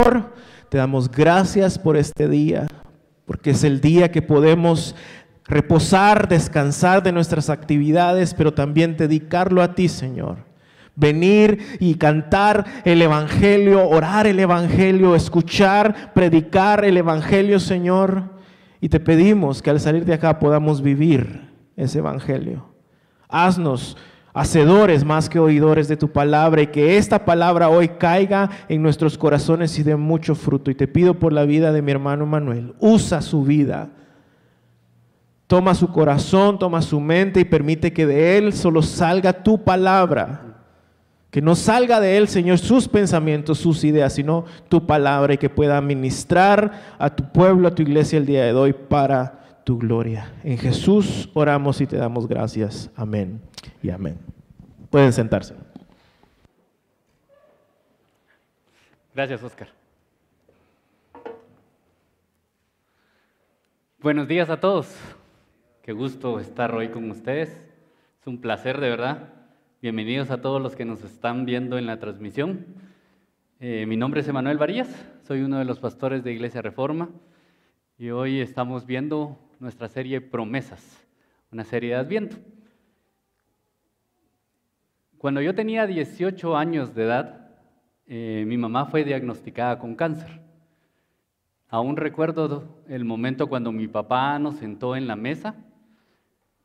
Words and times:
Señor, 0.00 0.30
te 0.68 0.78
damos 0.78 1.10
gracias 1.10 1.76
por 1.76 1.96
este 1.96 2.28
día, 2.28 2.68
porque 3.26 3.50
es 3.50 3.64
el 3.64 3.80
día 3.80 4.12
que 4.12 4.22
podemos 4.22 4.94
reposar, 5.44 6.28
descansar 6.28 7.02
de 7.02 7.10
nuestras 7.10 7.50
actividades, 7.50 8.32
pero 8.32 8.54
también 8.54 8.96
dedicarlo 8.96 9.60
a 9.60 9.74
ti, 9.74 9.88
Señor. 9.88 10.44
Venir 10.94 11.78
y 11.80 11.96
cantar 11.96 12.64
el 12.84 13.02
Evangelio, 13.02 13.88
orar 13.88 14.28
el 14.28 14.38
Evangelio, 14.38 15.16
escuchar, 15.16 16.12
predicar 16.14 16.84
el 16.84 16.96
Evangelio, 16.96 17.58
Señor. 17.58 18.22
Y 18.80 18.90
te 18.90 19.00
pedimos 19.00 19.62
que 19.62 19.70
al 19.70 19.80
salir 19.80 20.04
de 20.04 20.14
acá 20.14 20.38
podamos 20.38 20.80
vivir 20.80 21.50
ese 21.74 21.98
Evangelio. 21.98 22.68
Haznos 23.28 23.96
hacedores 24.40 25.04
más 25.04 25.28
que 25.28 25.38
oidores 25.38 25.88
de 25.88 25.96
tu 25.96 26.08
palabra 26.08 26.62
y 26.62 26.68
que 26.68 26.96
esta 26.96 27.24
palabra 27.24 27.68
hoy 27.68 27.88
caiga 27.88 28.50
en 28.68 28.82
nuestros 28.82 29.18
corazones 29.18 29.78
y 29.78 29.82
dé 29.82 29.96
mucho 29.96 30.34
fruto. 30.34 30.70
Y 30.70 30.74
te 30.74 30.88
pido 30.88 31.14
por 31.14 31.32
la 31.32 31.44
vida 31.44 31.72
de 31.72 31.82
mi 31.82 31.90
hermano 31.90 32.26
Manuel, 32.26 32.74
usa 32.80 33.20
su 33.22 33.42
vida 33.42 33.90
Toma 35.48 35.74
su 35.74 35.88
corazón, 35.88 36.58
toma 36.58 36.82
su 36.82 37.00
mente 37.00 37.40
y 37.40 37.44
permite 37.46 37.90
que 37.90 38.06
de 38.06 38.36
él 38.36 38.52
solo 38.52 38.82
salga 38.82 39.32
tu 39.32 39.64
palabra. 39.64 40.42
Que 41.30 41.40
no 41.40 41.54
salga 41.56 42.00
de 42.00 42.18
él, 42.18 42.28
Señor, 42.28 42.58
sus 42.58 42.86
pensamientos, 42.86 43.58
sus 43.58 43.82
ideas, 43.82 44.12
sino 44.12 44.44
tu 44.68 44.86
palabra 44.86 45.32
y 45.34 45.38
que 45.38 45.48
pueda 45.48 45.80
ministrar 45.80 46.96
a 46.98 47.08
tu 47.08 47.32
pueblo, 47.32 47.66
a 47.66 47.74
tu 47.74 47.80
iglesia 47.80 48.18
el 48.18 48.26
día 48.26 48.44
de 48.44 48.52
hoy 48.52 48.74
para 48.74 49.40
tu 49.68 49.76
gloria. 49.76 50.32
En 50.44 50.56
Jesús 50.56 51.28
oramos 51.34 51.78
y 51.82 51.86
te 51.86 51.98
damos 51.98 52.26
gracias. 52.26 52.90
Amén 52.96 53.38
y 53.82 53.90
amén. 53.90 54.16
Pueden 54.88 55.12
sentarse. 55.12 55.54
Gracias, 59.14 59.42
Oscar. 59.42 59.68
Buenos 64.00 64.26
días 64.26 64.48
a 64.48 64.58
todos. 64.58 64.96
Qué 65.82 65.92
gusto 65.92 66.40
estar 66.40 66.74
hoy 66.74 66.88
con 66.88 67.10
ustedes. 67.10 67.50
Es 68.22 68.26
un 68.26 68.40
placer 68.40 68.80
de 68.80 68.88
verdad. 68.88 69.34
Bienvenidos 69.82 70.30
a 70.30 70.40
todos 70.40 70.62
los 70.62 70.76
que 70.76 70.86
nos 70.86 71.04
están 71.04 71.44
viendo 71.44 71.76
en 71.76 71.84
la 71.84 71.98
transmisión. 71.98 72.64
Eh, 73.60 73.84
mi 73.86 73.98
nombre 73.98 74.22
es 74.22 74.28
Emanuel 74.28 74.56
Varías, 74.56 74.88
soy 75.26 75.42
uno 75.42 75.58
de 75.58 75.66
los 75.66 75.78
pastores 75.78 76.24
de 76.24 76.32
Iglesia 76.32 76.62
Reforma 76.62 77.10
y 77.98 78.08
hoy 78.08 78.40
estamos 78.40 78.86
viendo 78.86 79.38
nuestra 79.60 79.88
serie 79.88 80.20
Promesas, 80.20 81.06
una 81.50 81.64
serie 81.64 81.90
de 81.90 81.96
Adviento. 81.96 82.36
Cuando 85.18 85.40
yo 85.40 85.54
tenía 85.54 85.86
18 85.86 86.56
años 86.56 86.94
de 86.94 87.02
edad, 87.04 87.50
eh, 88.06 88.44
mi 88.46 88.56
mamá 88.56 88.86
fue 88.86 89.04
diagnosticada 89.04 89.78
con 89.78 89.96
cáncer. 89.96 90.40
Aún 91.68 91.96
recuerdo 91.96 92.82
el 92.88 93.04
momento 93.04 93.48
cuando 93.48 93.72
mi 93.72 93.88
papá 93.88 94.38
nos 94.38 94.56
sentó 94.56 94.96
en 94.96 95.06
la 95.06 95.16
mesa 95.16 95.56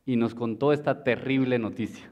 y 0.06 0.16
nos 0.16 0.34
contó 0.34 0.72
esta 0.72 1.02
terrible 1.02 1.58
noticia. 1.58 2.10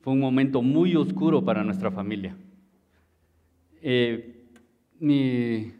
Fue 0.00 0.12
un 0.12 0.20
momento 0.20 0.62
muy 0.62 0.96
oscuro 0.96 1.44
para 1.44 1.62
nuestra 1.62 1.90
familia. 1.90 2.36
Eh, 3.82 4.48
mi, 4.98 5.72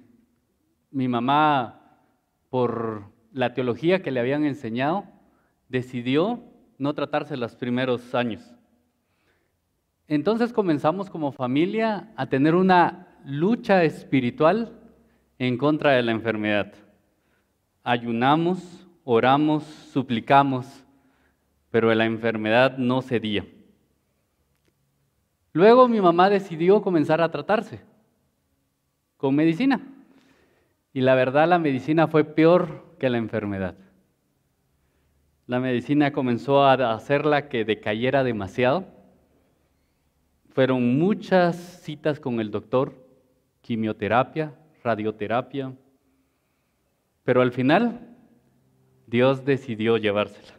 mi 0.90 1.08
mamá, 1.08 1.98
por 2.48 3.09
la 3.32 3.54
teología 3.54 4.02
que 4.02 4.10
le 4.10 4.20
habían 4.20 4.44
enseñado, 4.44 5.04
decidió 5.68 6.42
no 6.78 6.94
tratarse 6.94 7.36
los 7.36 7.54
primeros 7.54 8.14
años. 8.14 8.42
Entonces 10.08 10.52
comenzamos 10.52 11.08
como 11.08 11.30
familia 11.30 12.12
a 12.16 12.26
tener 12.26 12.54
una 12.54 13.06
lucha 13.24 13.84
espiritual 13.84 14.72
en 15.38 15.56
contra 15.56 15.92
de 15.92 16.02
la 16.02 16.10
enfermedad. 16.10 16.72
Ayunamos, 17.84 18.86
oramos, 19.04 19.62
suplicamos, 19.62 20.84
pero 21.70 21.94
la 21.94 22.06
enfermedad 22.06 22.76
no 22.76 23.02
cedía. 23.02 23.46
Luego 25.52 25.88
mi 25.88 26.00
mamá 26.00 26.28
decidió 26.30 26.82
comenzar 26.82 27.20
a 27.20 27.30
tratarse 27.30 27.80
con 29.16 29.34
medicina. 29.34 29.80
Y 30.92 31.02
la 31.02 31.14
verdad 31.14 31.48
la 31.48 31.58
medicina 31.58 32.08
fue 32.08 32.24
peor 32.24 32.89
que 33.00 33.10
la 33.10 33.18
enfermedad. 33.18 33.74
La 35.48 35.58
medicina 35.58 36.12
comenzó 36.12 36.62
a 36.62 36.94
hacerla 36.94 37.48
que 37.48 37.64
decayera 37.64 38.22
demasiado. 38.22 38.86
Fueron 40.50 40.96
muchas 40.96 41.56
citas 41.56 42.20
con 42.20 42.38
el 42.38 42.52
doctor, 42.52 42.94
quimioterapia, 43.62 44.54
radioterapia, 44.84 45.72
pero 47.24 47.42
al 47.42 47.50
final 47.50 48.16
Dios 49.08 49.44
decidió 49.44 49.96
llevársela. 49.96 50.54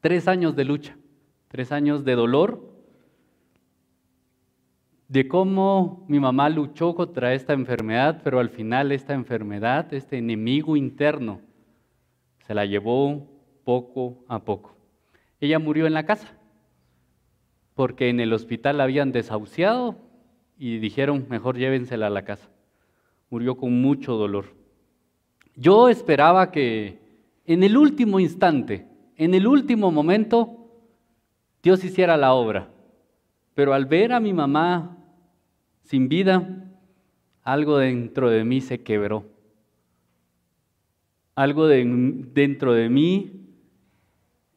Tres 0.00 0.28
años 0.28 0.54
de 0.54 0.64
lucha, 0.64 0.96
tres 1.48 1.72
años 1.72 2.04
de 2.04 2.14
dolor, 2.14 2.67
de 5.08 5.26
cómo 5.26 6.04
mi 6.08 6.20
mamá 6.20 6.48
luchó 6.48 6.94
contra 6.94 7.34
esta 7.34 7.54
enfermedad, 7.54 8.20
pero 8.22 8.38
al 8.38 8.50
final 8.50 8.92
esta 8.92 9.14
enfermedad, 9.14 9.92
este 9.92 10.18
enemigo 10.18 10.76
interno, 10.76 11.40
se 12.46 12.54
la 12.54 12.66
llevó 12.66 13.26
poco 13.64 14.24
a 14.28 14.44
poco. 14.44 14.76
Ella 15.40 15.58
murió 15.58 15.86
en 15.86 15.94
la 15.94 16.04
casa, 16.04 16.32
porque 17.74 18.08
en 18.08 18.20
el 18.20 18.32
hospital 18.32 18.78
la 18.78 18.84
habían 18.84 19.12
desahuciado 19.12 19.96
y 20.58 20.78
dijeron, 20.78 21.26
mejor 21.28 21.56
llévensela 21.56 22.08
a 22.08 22.10
la 22.10 22.24
casa. 22.24 22.48
Murió 23.30 23.56
con 23.56 23.80
mucho 23.80 24.14
dolor. 24.14 24.54
Yo 25.56 25.88
esperaba 25.88 26.50
que 26.50 26.98
en 27.46 27.62
el 27.62 27.76
último 27.76 28.20
instante 28.20 28.88
en 29.18 29.34
el 29.34 29.48
último 29.48 29.90
momento 29.90 30.70
Dios 31.60 31.82
hiciera 31.84 32.16
la 32.16 32.32
obra. 32.32 32.70
Pero 33.54 33.74
al 33.74 33.84
ver 33.84 34.12
a 34.12 34.20
mi 34.20 34.32
mamá 34.32 34.96
sin 35.88 36.10
vida, 36.10 36.70
algo 37.42 37.78
dentro 37.78 38.28
de 38.28 38.44
mí 38.44 38.60
se 38.60 38.82
quebró. 38.82 39.24
Algo 41.34 41.66
dentro 41.66 42.74
de 42.74 42.90
mí 42.90 43.48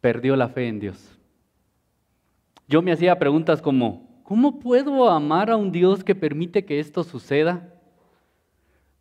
perdió 0.01 0.35
la 0.35 0.49
fe 0.49 0.67
en 0.67 0.81
Dios. 0.81 1.17
Yo 2.67 2.81
me 2.81 2.91
hacía 2.91 3.17
preguntas 3.17 3.61
como, 3.61 4.21
¿cómo 4.23 4.59
puedo 4.59 5.09
amar 5.09 5.49
a 5.49 5.55
un 5.55 5.71
Dios 5.71 6.03
que 6.03 6.15
permite 6.15 6.65
que 6.65 6.81
esto 6.81 7.01
suceda? 7.01 7.75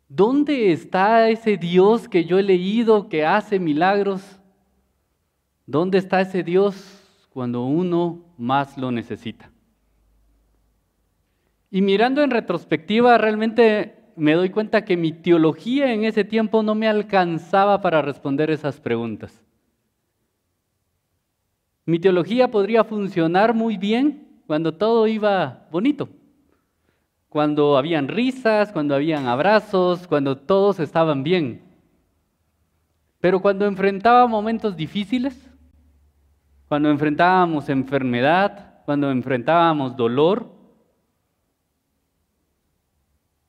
¿Dónde 0.07 0.71
está 0.71 1.29
ese 1.29 1.57
Dios 1.57 2.07
que 2.07 2.23
yo 2.23 2.39
he 2.39 2.43
leído 2.43 3.09
que 3.09 3.25
hace 3.25 3.59
milagros? 3.59 4.39
¿Dónde 5.65 5.97
está 5.97 6.21
ese 6.21 6.43
Dios 6.43 7.27
cuando 7.29 7.65
uno 7.65 8.23
más 8.37 8.77
lo 8.77 8.89
necesita? 8.89 9.50
Y 11.71 11.81
mirando 11.81 12.21
en 12.21 12.31
retrospectiva, 12.31 13.17
realmente 13.17 13.95
me 14.17 14.33
doy 14.33 14.49
cuenta 14.49 14.83
que 14.83 14.97
mi 14.97 15.13
teología 15.13 15.93
en 15.93 16.03
ese 16.03 16.25
tiempo 16.25 16.63
no 16.63 16.75
me 16.75 16.89
alcanzaba 16.89 17.79
para 17.79 18.01
responder 18.01 18.51
esas 18.51 18.81
preguntas. 18.81 19.41
Mi 21.85 21.97
teología 21.97 22.51
podría 22.51 22.83
funcionar 22.83 23.53
muy 23.53 23.77
bien 23.77 24.43
cuando 24.47 24.73
todo 24.73 25.07
iba 25.07 25.67
bonito, 25.71 26.09
cuando 27.29 27.77
habían 27.77 28.09
risas, 28.09 28.73
cuando 28.73 28.93
habían 28.93 29.27
abrazos, 29.27 30.07
cuando 30.07 30.37
todos 30.37 30.77
estaban 30.81 31.23
bien. 31.23 31.61
Pero 33.21 33.41
cuando 33.41 33.65
enfrentaba 33.65 34.27
momentos 34.27 34.75
difíciles, 34.75 35.49
cuando 36.67 36.89
enfrentábamos 36.89 37.69
enfermedad, 37.69 38.83
cuando 38.83 39.09
enfrentábamos 39.09 39.95
dolor, 39.95 40.60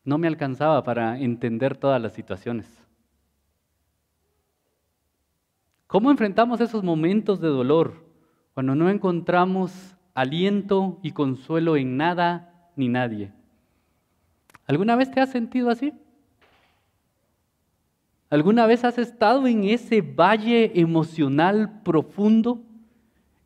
no 0.05 0.19
me 0.19 0.27
alcanzaba 0.27 0.83
para 0.83 1.19
entender 1.19 1.77
todas 1.77 2.01
las 2.01 2.13
situaciones. 2.13 2.67
¿Cómo 5.87 6.11
enfrentamos 6.11 6.61
esos 6.61 6.83
momentos 6.83 7.41
de 7.41 7.49
dolor 7.49 8.05
cuando 8.55 8.75
no 8.75 8.89
encontramos 8.89 9.97
aliento 10.15 10.99
y 11.03 11.13
consuelo 11.13 11.77
en 11.77 11.97
nada 11.97 12.71
ni 12.77 12.89
nadie? 12.89 13.33
¿Alguna 14.67 14.97
vez 14.97 15.11
te 15.11 15.21
has 15.21 15.31
sentido 15.31 15.71
así? 15.71 15.93
¿Alguna 18.31 18.67
vez 18.67 18.85
has 18.85 18.97
estado 18.97 19.47
en 19.47 19.65
ese 19.65 20.01
valle 20.01 20.81
emocional 20.81 21.83
profundo 21.83 22.63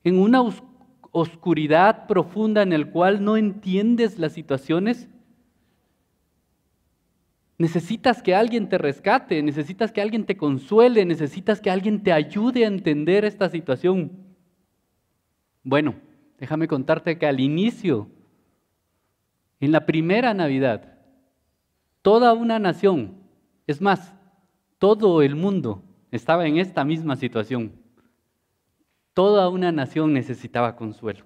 en 0.05 0.21
una 0.21 0.45
oscuridad 1.11 2.07
profunda 2.07 2.63
en 2.63 2.73
el 2.73 2.91
cual 2.91 3.25
no 3.25 3.37
entiendes 3.37 4.21
las 4.21 4.33
situaciones? 4.33 5.09
Necesitas 7.59 8.23
que 8.23 8.35
alguien 8.35 8.69
te 8.69 8.77
rescate, 8.77 9.43
necesitas 9.43 9.91
que 9.91 10.03
alguien 10.03 10.27
te 10.27 10.37
consuele, 10.37 11.05
necesitas 11.07 11.61
que 11.61 11.71
alguien 11.71 12.03
te 12.03 12.13
ayude 12.13 12.65
a 12.65 12.69
entender 12.69 13.25
esta 13.25 13.49
situación. 13.49 14.13
Bueno, 15.63 15.95
déjame 16.39 16.69
contarte 16.69 17.19
que 17.19 17.27
al 17.27 17.41
inicio, 17.41 18.09
en 19.59 19.73
la 19.73 19.87
primera 19.87 20.35
Navidad, 20.35 20.99
toda 22.03 22.35
una 22.35 22.59
nación, 22.59 23.15
es 23.67 23.81
más, 23.81 24.15
todo 24.79 25.23
el 25.23 25.35
mundo 25.35 25.83
estaba 26.11 26.47
en 26.47 26.59
esta 26.59 26.85
misma 26.85 27.17
situación. 27.17 27.73
Toda 29.15 29.49
una 29.49 29.73
nación 29.73 30.13
necesitaba 30.13 30.77
consuelo. 30.77 31.25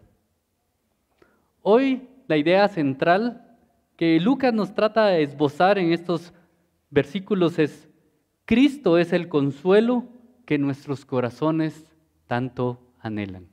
Hoy 1.63 2.09
la 2.29 2.37
idea 2.37 2.69
central 2.69 3.50
que 4.01 4.19
Lucas 4.19 4.55
nos 4.55 4.73
trata 4.73 5.09
de 5.09 5.23
esbozar 5.23 5.79
en 5.79 5.93
estos 5.93 6.33
versículos 6.89 7.59
es, 7.59 7.91
Cristo 8.47 8.97
es 8.97 9.13
el 9.13 9.29
consuelo 9.29 10.09
que 10.47 10.57
nuestros 10.57 11.05
corazones 11.05 11.93
tanto 12.27 12.81
anhelan. 12.99 13.47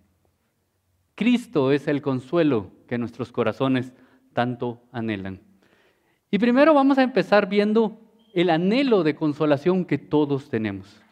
Cristo 1.15 1.73
es 1.73 1.89
el 1.89 2.01
consuelo 2.01 2.71
que 2.87 2.97
nuestros 2.97 3.33
corazones 3.33 3.91
tanto 4.31 4.81
anhelan. 4.93 5.41
Y 6.31 6.39
primero 6.39 6.73
vamos 6.73 6.97
a 6.97 7.03
empezar 7.03 7.49
viendo 7.49 7.99
el 8.33 8.49
anhelo 8.49 9.03
de 9.03 9.15
consolación 9.15 9.83
que 9.83 9.97
todos 9.97 10.47
tenemos. 10.47 11.03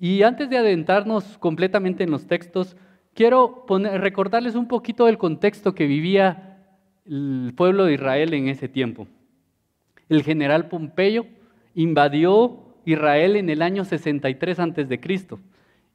Y 0.00 0.24
antes 0.24 0.50
de 0.50 0.58
adentrarnos 0.58 1.38
completamente 1.38 2.02
en 2.02 2.10
los 2.10 2.26
textos, 2.26 2.76
quiero 3.14 3.64
recordarles 3.68 4.56
un 4.56 4.66
poquito 4.66 5.06
del 5.06 5.16
contexto 5.16 5.76
que 5.76 5.86
vivía 5.86 6.47
el 7.08 7.52
pueblo 7.56 7.84
de 7.84 7.94
Israel 7.94 8.34
en 8.34 8.48
ese 8.48 8.68
tiempo. 8.68 9.06
El 10.08 10.22
general 10.22 10.68
Pompeyo 10.68 11.26
invadió 11.74 12.60
Israel 12.84 13.36
en 13.36 13.50
el 13.50 13.62
año 13.62 13.84
63 13.84 14.58
a.C. 14.58 15.00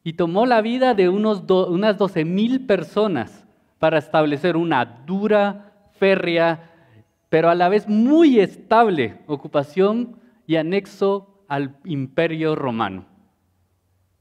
y 0.04 0.12
tomó 0.14 0.46
la 0.46 0.60
vida 0.60 0.94
de 0.94 1.08
unos 1.08 1.44
unas 1.48 1.98
12 1.98 2.24
mil 2.24 2.66
personas 2.66 3.44
para 3.78 3.98
establecer 3.98 4.56
una 4.56 4.84
dura, 4.84 5.88
férrea, 5.98 6.70
pero 7.28 7.50
a 7.50 7.54
la 7.54 7.68
vez 7.68 7.88
muy 7.88 8.38
estable 8.38 9.18
ocupación 9.26 10.16
y 10.46 10.56
anexo 10.56 11.44
al 11.48 11.76
imperio 11.84 12.54
romano. 12.54 13.06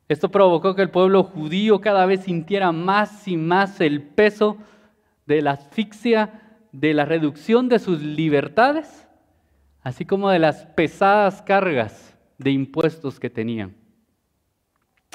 Esto 0.09 0.29
provocó 0.29 0.75
que 0.75 0.81
el 0.81 0.89
pueblo 0.89 1.23
judío 1.23 1.81
cada 1.81 2.05
vez 2.05 2.21
sintiera 2.21 2.71
más 2.71 3.27
y 3.27 3.37
más 3.37 3.79
el 3.81 4.01
peso 4.01 4.57
de 5.25 5.41
la 5.41 5.51
asfixia, 5.51 6.42
de 6.73 6.93
la 6.93 7.05
reducción 7.05 7.69
de 7.69 7.79
sus 7.79 8.01
libertades, 8.01 9.07
así 9.83 10.05
como 10.05 10.29
de 10.29 10.39
las 10.39 10.65
pesadas 10.65 11.41
cargas 11.43 12.17
de 12.39 12.51
impuestos 12.51 13.19
que 13.19 13.29
tenían. 13.29 13.75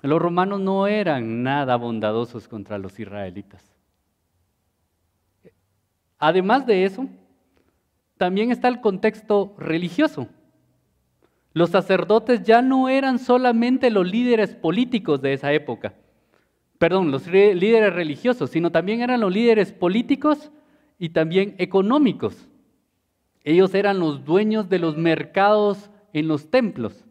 Los 0.02 0.22
romanos 0.22 0.60
no 0.60 0.86
eran 0.86 1.42
nada 1.42 1.74
bondadosos 1.76 2.46
contra 2.46 2.78
los 2.78 2.98
israelitas. 3.00 3.74
Además 6.16 6.64
de 6.64 6.84
eso, 6.84 7.08
también 8.16 8.52
está 8.52 8.68
el 8.68 8.80
contexto 8.80 9.54
religioso. 9.58 10.28
Los 11.52 11.70
sacerdotes 11.70 12.44
ya 12.44 12.62
no 12.62 12.88
eran 12.88 13.18
solamente 13.18 13.90
los 13.90 14.08
líderes 14.08 14.54
políticos 14.54 15.20
de 15.22 15.32
esa 15.32 15.52
época, 15.52 15.94
perdón, 16.78 17.10
los 17.10 17.26
líderes 17.26 17.92
religiosos, 17.92 18.50
sino 18.50 18.70
también 18.70 19.00
eran 19.00 19.20
los 19.20 19.32
líderes 19.32 19.72
políticos 19.72 20.52
y 20.98 21.10
también 21.10 21.54
económicos. 21.58 22.48
Ellos 23.44 23.74
eran 23.74 23.98
los 23.98 24.24
dueños 24.24 24.68
de 24.68 24.78
los 24.78 24.96
mercados 24.96 25.90
en 26.12 26.28
los 26.28 26.50
templos. 26.50 27.04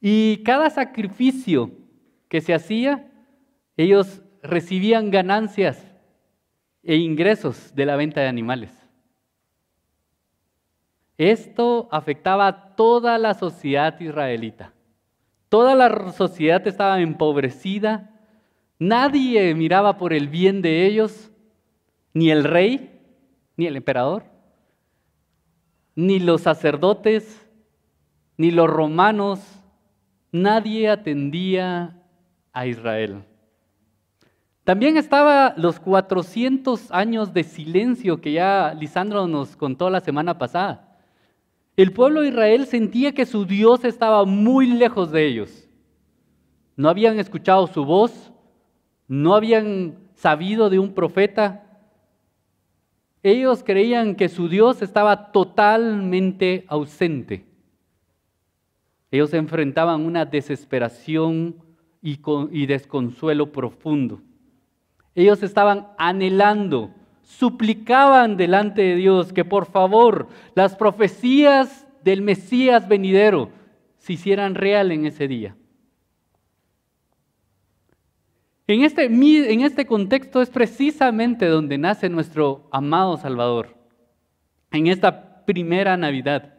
Y 0.00 0.42
cada 0.44 0.70
sacrificio 0.70 1.70
que 2.28 2.40
se 2.40 2.54
hacía, 2.54 3.10
ellos 3.76 4.22
recibían 4.42 5.10
ganancias 5.10 5.84
e 6.82 6.96
ingresos 6.96 7.74
de 7.74 7.86
la 7.86 7.96
venta 7.96 8.20
de 8.20 8.28
animales. 8.28 8.70
Esto 11.18 11.88
afectaba 11.92 12.46
a 12.46 12.76
toda 12.76 13.18
la 13.18 13.34
sociedad 13.34 14.00
israelita. 14.00 14.72
Toda 15.50 15.74
la 15.74 16.12
sociedad 16.12 16.66
estaba 16.66 17.00
empobrecida, 17.00 18.10
nadie 18.78 19.54
miraba 19.54 19.98
por 19.98 20.12
el 20.14 20.28
bien 20.28 20.62
de 20.62 20.86
ellos, 20.86 21.29
ni 22.12 22.30
el 22.30 22.44
rey, 22.44 23.00
ni 23.56 23.66
el 23.66 23.76
emperador, 23.76 24.24
ni 25.94 26.18
los 26.18 26.42
sacerdotes, 26.42 27.46
ni 28.36 28.50
los 28.50 28.68
romanos, 28.68 29.40
nadie 30.32 30.88
atendía 30.88 32.00
a 32.52 32.66
Israel. 32.66 33.22
También 34.64 34.96
estaba 34.96 35.54
los 35.56 35.80
400 35.80 36.92
años 36.92 37.32
de 37.32 37.44
silencio 37.44 38.20
que 38.20 38.32
ya 38.32 38.74
Lisandro 38.78 39.26
nos 39.26 39.56
contó 39.56 39.90
la 39.90 40.00
semana 40.00 40.38
pasada. 40.38 40.98
El 41.76 41.92
pueblo 41.92 42.20
de 42.20 42.28
Israel 42.28 42.66
sentía 42.66 43.12
que 43.12 43.26
su 43.26 43.46
Dios 43.46 43.84
estaba 43.84 44.24
muy 44.24 44.66
lejos 44.66 45.10
de 45.10 45.26
ellos. 45.26 45.68
No 46.76 46.88
habían 46.88 47.18
escuchado 47.18 47.66
su 47.66 47.84
voz, 47.84 48.32
no 49.08 49.34
habían 49.34 49.98
sabido 50.14 50.70
de 50.70 50.78
un 50.78 50.92
profeta. 50.94 51.69
Ellos 53.22 53.62
creían 53.64 54.14
que 54.14 54.28
su 54.28 54.48
Dios 54.48 54.80
estaba 54.82 55.30
totalmente 55.32 56.64
ausente. 56.68 57.44
Ellos 59.10 59.34
enfrentaban 59.34 60.02
una 60.06 60.24
desesperación 60.24 61.56
y, 62.02 62.66
desconsuelo 62.66 63.52
profundo. 63.52 64.20
Ellos 65.14 65.42
estaban 65.42 65.88
anhelando 65.98 66.94
suplicaban 67.22 68.36
delante 68.36 68.82
de 68.82 68.96
Dios 68.96 69.32
que 69.32 69.44
por 69.44 69.66
favor 69.66 70.28
las 70.54 70.74
profecías 70.74 71.86
del 72.02 72.22
Mesías 72.22 72.88
venidero 72.88 73.50
se 73.98 74.14
hicieran 74.14 74.54
real 74.54 74.90
en 74.90 75.06
ese 75.06 75.28
día. 75.28 75.54
En 78.72 78.84
este, 78.84 79.06
en 79.06 79.60
este 79.62 79.84
contexto 79.84 80.40
es 80.40 80.48
precisamente 80.48 81.46
donde 81.46 81.76
nace 81.76 82.08
nuestro 82.08 82.68
amado 82.70 83.16
Salvador. 83.16 83.76
En 84.70 84.86
esta 84.86 85.44
primera 85.44 85.96
Navidad, 85.96 86.54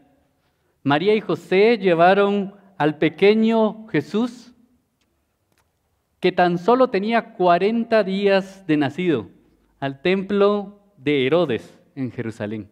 María 0.83 1.15
y 1.15 1.21
José 1.21 1.77
llevaron 1.77 2.53
al 2.77 2.97
pequeño 2.97 3.87
Jesús, 3.87 4.53
que 6.19 6.33
tan 6.33 6.57
solo 6.57 6.89
tenía 6.89 7.33
40 7.35 8.03
días 8.03 8.67
de 8.67 8.75
nacido 8.75 9.29
al 9.79 10.01
templo 10.01 10.81
de 10.97 11.25
Herodes 11.25 11.79
en 11.95 12.11
Jerusalén. 12.11 12.69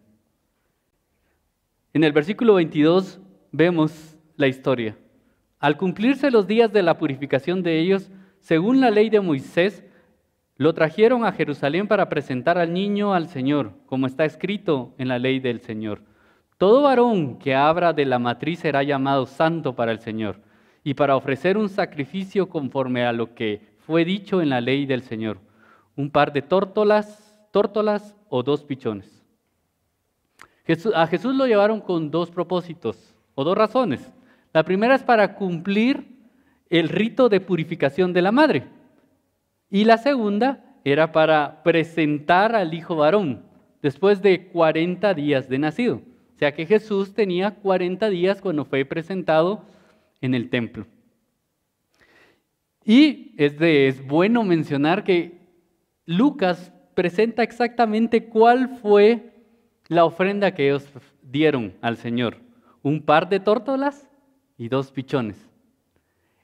En 1.94 2.04
el 2.04 2.12
versículo 2.12 2.56
22 2.56 3.18
vemos 3.52 4.18
la 4.36 4.48
historia. 4.48 4.98
Al 5.58 5.78
cumplirse 5.78 6.30
los 6.30 6.46
días 6.46 6.70
de 6.74 6.82
la 6.82 6.98
purificación 6.98 7.62
de 7.62 7.80
ellos, 7.80 8.10
según 8.40 8.80
la 8.80 8.90
ley 8.90 9.10
de 9.10 9.20
Moisés, 9.20 9.84
lo 10.56 10.74
trajeron 10.74 11.24
a 11.24 11.32
Jerusalén 11.32 11.88
para 11.88 12.08
presentar 12.08 12.58
al 12.58 12.72
niño 12.72 13.14
al 13.14 13.28
Señor, 13.28 13.72
como 13.86 14.06
está 14.06 14.24
escrito 14.24 14.94
en 14.98 15.08
la 15.08 15.18
ley 15.18 15.40
del 15.40 15.60
Señor. 15.60 16.02
Todo 16.58 16.82
varón 16.82 17.38
que 17.38 17.54
abra 17.54 17.92
de 17.92 18.04
la 18.04 18.18
matriz 18.18 18.58
será 18.58 18.82
llamado 18.82 19.24
santo 19.24 19.74
para 19.74 19.92
el 19.92 20.00
Señor, 20.00 20.40
y 20.84 20.94
para 20.94 21.16
ofrecer 21.16 21.56
un 21.56 21.68
sacrificio 21.68 22.48
conforme 22.48 23.04
a 23.04 23.12
lo 23.12 23.34
que 23.34 23.70
fue 23.78 24.04
dicho 24.04 24.42
en 24.42 24.50
la 24.50 24.60
ley 24.60 24.84
del 24.84 25.02
Señor 25.02 25.38
un 26.00 26.10
par 26.10 26.32
de 26.32 26.42
tórtolas, 26.42 27.46
tórtolas 27.50 28.16
o 28.28 28.42
dos 28.42 28.64
pichones. 28.64 29.22
a 30.94 31.06
Jesús 31.06 31.34
lo 31.34 31.46
llevaron 31.46 31.80
con 31.80 32.10
dos 32.10 32.30
propósitos 32.30 33.14
o 33.34 33.44
dos 33.44 33.56
razones. 33.56 34.12
La 34.52 34.64
primera 34.64 34.94
es 34.94 35.02
para 35.02 35.34
cumplir 35.34 36.19
el 36.70 36.88
rito 36.88 37.28
de 37.28 37.40
purificación 37.40 38.12
de 38.12 38.22
la 38.22 38.32
madre. 38.32 38.64
Y 39.68 39.84
la 39.84 39.98
segunda 39.98 40.64
era 40.84 41.12
para 41.12 41.62
presentar 41.62 42.54
al 42.54 42.72
hijo 42.72 42.96
varón 42.96 43.44
después 43.82 44.22
de 44.22 44.46
40 44.48 45.12
días 45.14 45.48
de 45.48 45.58
nacido. 45.58 45.96
O 45.96 46.38
sea 46.38 46.54
que 46.54 46.64
Jesús 46.64 47.12
tenía 47.12 47.50
40 47.50 48.08
días 48.08 48.40
cuando 48.40 48.64
fue 48.64 48.84
presentado 48.84 49.64
en 50.20 50.34
el 50.34 50.48
templo. 50.48 50.86
Y 52.84 53.34
es, 53.36 53.60
es 53.60 54.06
bueno 54.06 54.42
mencionar 54.42 55.04
que 55.04 55.38
Lucas 56.06 56.72
presenta 56.94 57.42
exactamente 57.42 58.24
cuál 58.24 58.78
fue 58.78 59.32
la 59.88 60.04
ofrenda 60.04 60.54
que 60.54 60.68
ellos 60.68 60.88
dieron 61.22 61.74
al 61.82 61.96
Señor. 61.96 62.38
Un 62.82 63.02
par 63.02 63.28
de 63.28 63.40
tórtolas 63.40 64.08
y 64.56 64.68
dos 64.68 64.90
pichones. 64.90 65.49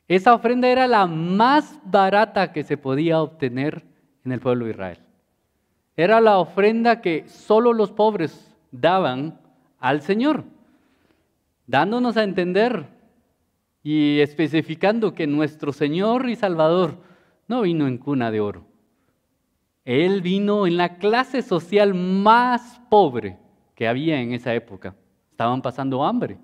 Esa 0.09 0.35
ofrenda 0.35 0.69
era 0.69 0.87
la 0.87 1.07
más 1.07 1.79
barata 1.85 2.53
que 2.53 2.63
se 2.63 2.77
podía 2.77 3.21
obtener 3.21 3.85
en 4.25 4.33
el 4.33 4.41
pueblo 4.41 4.65
de 4.65 4.73
Israel. 4.73 4.99
Era 5.97 6.21
la 6.21 6.39
ofrenda 6.39 7.01
que 7.01 7.29
solo 7.29 7.73
los 7.73 7.91
pobres 7.91 8.55
daban 8.71 9.41
al 9.79 10.03
Señor, 10.03 10.45
dándonos 11.67 12.17
a 12.17 12.25
entender 12.25 12.87
y 13.83 14.21
especificando 14.21 15.15
que 15.15 15.27
nuestro 15.27 15.73
Señor 15.73 16.29
y 16.29 16.37
Salvador 16.37 16.97
no 17.49 17.63
vino 17.63 17.87
en 17.87 17.99
cuna 17.99 18.31
de 18.31 18.41
oro 18.41 18.67
él 19.87 20.21
vino 20.21 20.67
en 20.67 20.77
la 20.77 20.99
clase 20.99 21.43
social 21.43 21.95
más 21.95 22.81
pobre 22.91 23.39
que 23.77 23.87
había 23.87 24.21
en 24.21 24.33
esa 24.33 24.53
época. 24.53 24.97
estaban 25.31 25.63
pasando 25.63 26.05
hambre, 26.05 26.39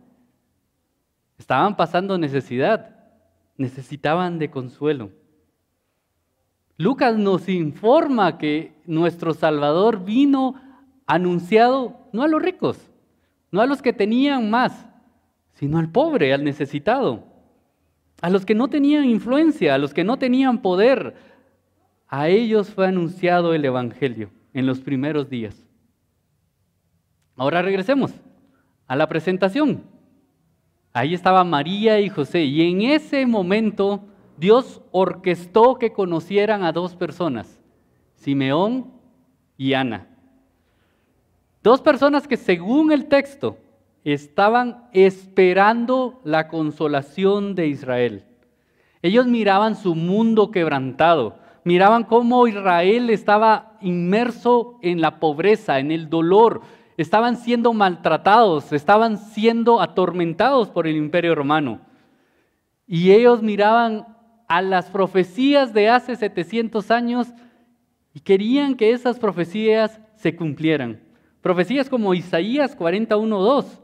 estaban 1.37 1.77
pasando 1.77 2.17
necesidad, 2.17 2.92
necesitaban 3.63 4.39
de 4.39 4.51
consuelo. 4.51 5.11
Lucas 6.77 7.17
nos 7.17 7.49
informa 7.49 8.37
que 8.37 8.75
nuestro 8.87 9.33
Salvador 9.33 10.05
vino 10.05 10.55
anunciado 11.07 11.97
no 12.13 12.23
a 12.23 12.29
los 12.29 12.43
ricos, 12.43 12.91
no 13.51 13.61
a 13.61 13.67
los 13.67 13.81
que 13.81 13.93
tenían 13.93 14.51
más, 14.51 14.87
sino 15.55 15.79
al 15.79 15.91
pobre, 15.91 16.33
al 16.35 16.45
necesitado, 16.45 17.25
a 18.21 18.31
los 18.31 18.45
que 18.45 18.55
no 18.55 18.69
tenían 18.69 19.05
influencia, 19.05 19.75
a 19.75 19.79
los 19.79 19.95
que 19.95 20.05
no 20.05 20.19
tenían 20.19 20.61
poder. 20.61 21.15
A 22.09 22.29
ellos 22.29 22.71
fue 22.71 22.87
anunciado 22.87 23.55
el 23.55 23.65
Evangelio 23.65 24.31
en 24.53 24.67
los 24.67 24.81
primeros 24.81 25.31
días. 25.31 25.67
Ahora 27.37 27.63
regresemos 27.63 28.13
a 28.87 28.97
la 28.97 29.09
presentación. 29.09 29.92
Ahí 30.93 31.15
estaba 31.15 31.43
María 31.45 32.01
y 32.01 32.09
José 32.09 32.45
y 32.45 32.69
en 32.69 32.83
ese 32.83 33.25
momento 33.27 34.05
Dios 34.37 34.83
orquestó 34.91 35.77
que 35.77 35.93
conocieran 35.93 36.65
a 36.65 36.73
dos 36.73 36.97
personas, 36.97 37.61
Simeón 38.17 38.93
y 39.57 39.73
Ana. 39.73 40.09
Dos 41.63 41.81
personas 41.81 42.29
que 42.29 42.37
según 42.37 42.93
el 42.93 43.07
texto 43.07 43.57
estaban 44.05 44.89
esperando 44.93 46.21
la 46.25 46.49
consolación 46.49 47.55
de 47.55 47.69
Israel. 47.69 48.25
Ellos 49.01 49.27
miraban 49.27 49.77
su 49.77 49.95
mundo 49.95 50.51
quebrantado, 50.51 51.39
miraban 51.65 52.05
cómo 52.05 52.47
Israel 52.47 53.11
estaba 53.11 53.79
inmerso 53.81 54.79
en 54.83 55.01
la 55.01 55.21
pobreza, 55.21 55.79
en 55.79 55.91
el 55.91 56.11
dolor, 56.11 56.63
estaban 56.97 57.37
siendo 57.37 57.73
maltratados, 57.73 58.73
estaban 58.73 59.19
siendo 59.19 59.81
atormentados 59.81 60.69
por 60.69 60.87
el 60.87 60.97
imperio 60.97 61.35
romano. 61.35 61.81
Y 62.87 63.13
ellos 63.13 63.43
miraban 63.43 64.07
a 64.49 64.61
las 64.61 64.91
profecías 64.91 65.73
de 65.73 65.89
hace 65.89 66.17
700 66.17 66.91
años 66.91 67.29
y 68.13 68.21
querían 68.21 68.75
que 68.75 68.93
esas 68.93 69.19
profecías 69.19 70.01
se 70.17 70.37
cumplieran. 70.37 71.01
Profecías 71.41 71.89
como 71.89 72.15
Isaías 72.15 72.77
41.2. 72.79 73.81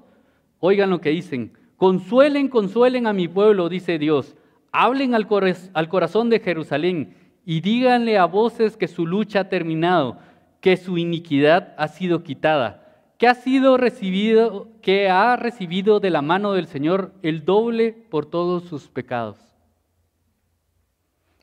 Oigan 0.60 0.90
lo 0.90 1.00
que 1.00 1.10
dicen. 1.10 1.52
Consuelen, 1.76 2.48
consuelen 2.48 3.06
a 3.06 3.12
mi 3.12 3.28
pueblo, 3.28 3.68
dice 3.68 3.98
Dios. 3.98 4.36
Hablen 4.70 5.14
al, 5.14 5.26
al 5.72 5.88
corazón 5.88 6.28
de 6.28 6.40
Jerusalén 6.40 7.14
y 7.46 7.60
díganle 7.60 8.18
a 8.18 8.26
voces 8.26 8.76
que 8.76 8.88
su 8.88 9.06
lucha 9.06 9.40
ha 9.40 9.48
terminado, 9.48 10.18
que 10.60 10.76
su 10.76 10.98
iniquidad 10.98 11.74
ha 11.78 11.88
sido 11.88 12.22
quitada 12.22 12.87
que 13.18 13.26
ha 13.26 13.34
sido 13.34 13.76
recibido, 13.76 14.68
que 14.80 15.10
ha 15.10 15.36
recibido 15.36 15.98
de 15.98 16.10
la 16.10 16.22
mano 16.22 16.52
del 16.52 16.68
Señor 16.68 17.12
el 17.22 17.44
doble 17.44 17.92
por 17.92 18.26
todos 18.26 18.64
sus 18.64 18.88
pecados. 18.88 19.36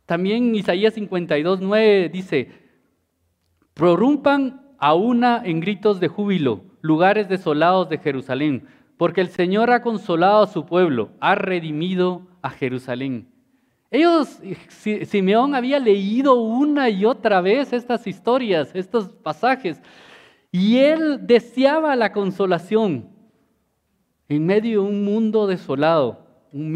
También 0.05 0.55
Isaías 0.55 0.93
52, 0.93 1.59
9 1.61 2.09
dice, 2.09 2.49
prorrumpan 3.73 4.61
a 4.79 4.93
una 4.93 5.41
en 5.43 5.59
gritos 5.59 5.99
de 5.99 6.07
júbilo, 6.07 6.63
lugares 6.81 7.27
desolados 7.27 7.89
de 7.89 7.97
Jerusalén, 7.97 8.67
porque 8.97 9.19
el 9.19 9.27
Señor 9.27 9.69
ha 9.71 9.81
consolado 9.81 10.43
a 10.43 10.47
su 10.47 10.65
pueblo, 10.65 11.09
ha 11.19 11.35
redimido 11.35 12.27
a 12.41 12.51
Jerusalén. 12.51 13.27
Ellos, 13.91 14.41
Simeón 14.69 15.55
había 15.55 15.79
leído 15.79 16.35
una 16.35 16.89
y 16.89 17.03
otra 17.03 17.41
vez 17.41 17.73
estas 17.73 18.07
historias, 18.07 18.71
estos 18.73 19.09
pasajes, 19.09 19.81
y 20.57 20.77
él 20.77 21.27
deseaba 21.27 21.97
la 21.97 22.13
consolación 22.13 23.09
en 24.29 24.45
medio 24.45 24.83
de 24.83 24.87
un 24.87 25.03
mundo 25.03 25.47
desolado, 25.47 26.25
un, 26.53 26.71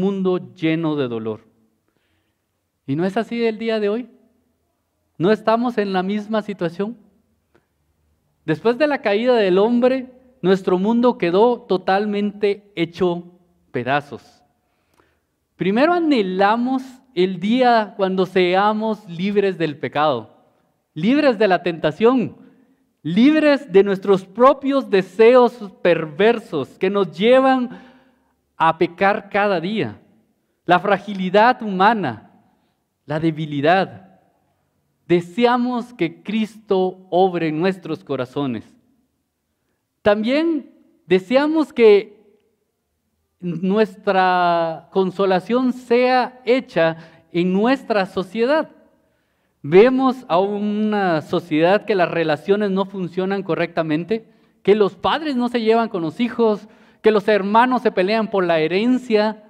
mundo 0.00 0.54
lleno 0.54 0.94
de 0.94 1.08
dolor. 1.08 1.40
¿Y 2.86 2.94
no 2.94 3.04
es 3.04 3.16
así 3.16 3.44
el 3.44 3.58
día 3.58 3.80
de 3.80 3.88
hoy? 3.88 4.08
¿No 5.18 5.32
estamos 5.32 5.78
en 5.78 5.92
la 5.92 6.04
misma 6.04 6.42
situación? 6.42 6.96
Después 8.44 8.78
de 8.78 8.86
la 8.86 8.98
caída 9.02 9.34
del 9.34 9.58
hombre, 9.58 10.12
nuestro 10.40 10.78
mundo 10.78 11.18
quedó 11.18 11.62
totalmente 11.62 12.70
hecho 12.76 13.32
pedazos. 13.72 14.44
Primero 15.56 15.92
anhelamos 15.92 16.84
el 17.16 17.40
día 17.40 17.94
cuando 17.96 18.26
seamos 18.26 19.04
libres 19.08 19.58
del 19.58 19.76
pecado, 19.76 20.36
libres 20.94 21.36
de 21.36 21.48
la 21.48 21.64
tentación, 21.64 22.43
libres 23.04 23.70
de 23.70 23.84
nuestros 23.84 24.24
propios 24.24 24.88
deseos 24.88 25.52
perversos 25.82 26.70
que 26.78 26.88
nos 26.88 27.16
llevan 27.16 27.68
a 28.56 28.78
pecar 28.78 29.28
cada 29.28 29.60
día, 29.60 30.00
la 30.64 30.80
fragilidad 30.80 31.62
humana, 31.62 32.30
la 33.04 33.20
debilidad. 33.20 34.20
Deseamos 35.06 35.92
que 35.92 36.22
Cristo 36.22 37.06
obre 37.10 37.48
en 37.48 37.60
nuestros 37.60 38.02
corazones. 38.02 38.64
También 40.00 40.74
deseamos 41.06 41.74
que 41.74 42.24
nuestra 43.38 44.88
consolación 44.90 45.74
sea 45.74 46.40
hecha 46.46 46.96
en 47.30 47.52
nuestra 47.52 48.06
sociedad. 48.06 48.73
Vemos 49.66 50.26
a 50.28 50.38
una 50.38 51.22
sociedad 51.22 51.86
que 51.86 51.94
las 51.94 52.10
relaciones 52.10 52.70
no 52.70 52.84
funcionan 52.84 53.42
correctamente, 53.42 54.28
que 54.62 54.74
los 54.74 54.94
padres 54.94 55.36
no 55.36 55.48
se 55.48 55.62
llevan 55.62 55.88
con 55.88 56.02
los 56.02 56.20
hijos, 56.20 56.68
que 57.00 57.10
los 57.10 57.26
hermanos 57.28 57.80
se 57.80 57.90
pelean 57.90 58.28
por 58.28 58.44
la 58.44 58.58
herencia. 58.58 59.42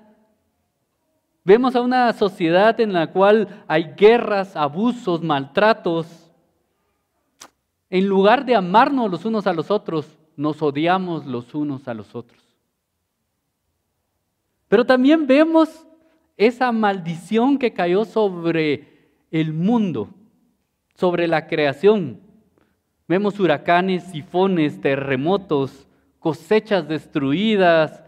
Vemos 1.42 1.75
a 1.75 1.80
una 1.80 2.12
sociedad 2.12 2.78
en 2.78 2.92
la 2.92 3.09
cual 3.09 3.64
hay 3.66 3.94
guerras, 3.97 4.54
abusos, 4.54 5.21
maltratos. 5.21 6.06
En 7.90 8.06
lugar 8.06 8.44
de 8.44 8.54
amarnos 8.54 9.11
los 9.11 9.25
unos 9.25 9.49
a 9.49 9.52
los 9.52 9.68
otros, 9.68 10.06
nos 10.37 10.62
odiamos 10.62 11.26
los 11.26 11.52
unos 11.56 11.88
a 11.88 11.94
los 11.94 12.14
otros. 12.14 12.40
Pero 14.68 14.87
también 14.87 15.26
vemos 15.26 15.88
esa 16.37 16.71
maldición 16.71 17.59
que 17.59 17.73
cayó 17.73 18.04
sobre 18.04 18.93
el 19.34 19.52
mundo, 19.52 20.10
sobre 20.94 21.26
la 21.26 21.48
creación. 21.48 22.20
Vemos 23.08 23.40
huracanes, 23.40 24.04
sifones, 24.04 24.80
terremotos, 24.80 25.88
cosechas 26.20 26.86
destruidas. 26.86 28.04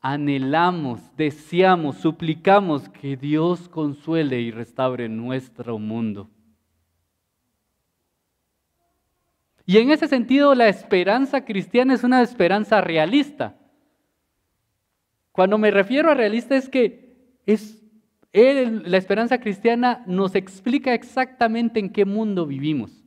Anhelamos, 0.00 1.00
deseamos, 1.16 1.98
suplicamos 1.98 2.88
que 2.88 3.16
Dios 3.16 3.68
consuele 3.68 4.40
y 4.40 4.50
restaure 4.50 5.08
nuestro 5.08 5.78
mundo. 5.78 6.28
Y 9.66 9.78
en 9.78 9.92
ese 9.92 10.08
sentido 10.08 10.56
la 10.56 10.66
esperanza 10.66 11.44
cristiana 11.44 11.94
es 11.94 12.02
una 12.02 12.22
esperanza 12.22 12.80
realista. 12.80 13.56
Cuando 15.30 15.58
me 15.58 15.70
refiero 15.70 16.10
a 16.10 16.14
realista 16.14 16.56
es 16.56 16.68
que 16.68 17.38
es 17.46 17.79
la 18.32 18.96
esperanza 18.96 19.40
cristiana 19.40 20.04
nos 20.06 20.34
explica 20.34 20.94
exactamente 20.94 21.80
en 21.80 21.90
qué 21.90 22.04
mundo 22.04 22.46
vivimos. 22.46 23.04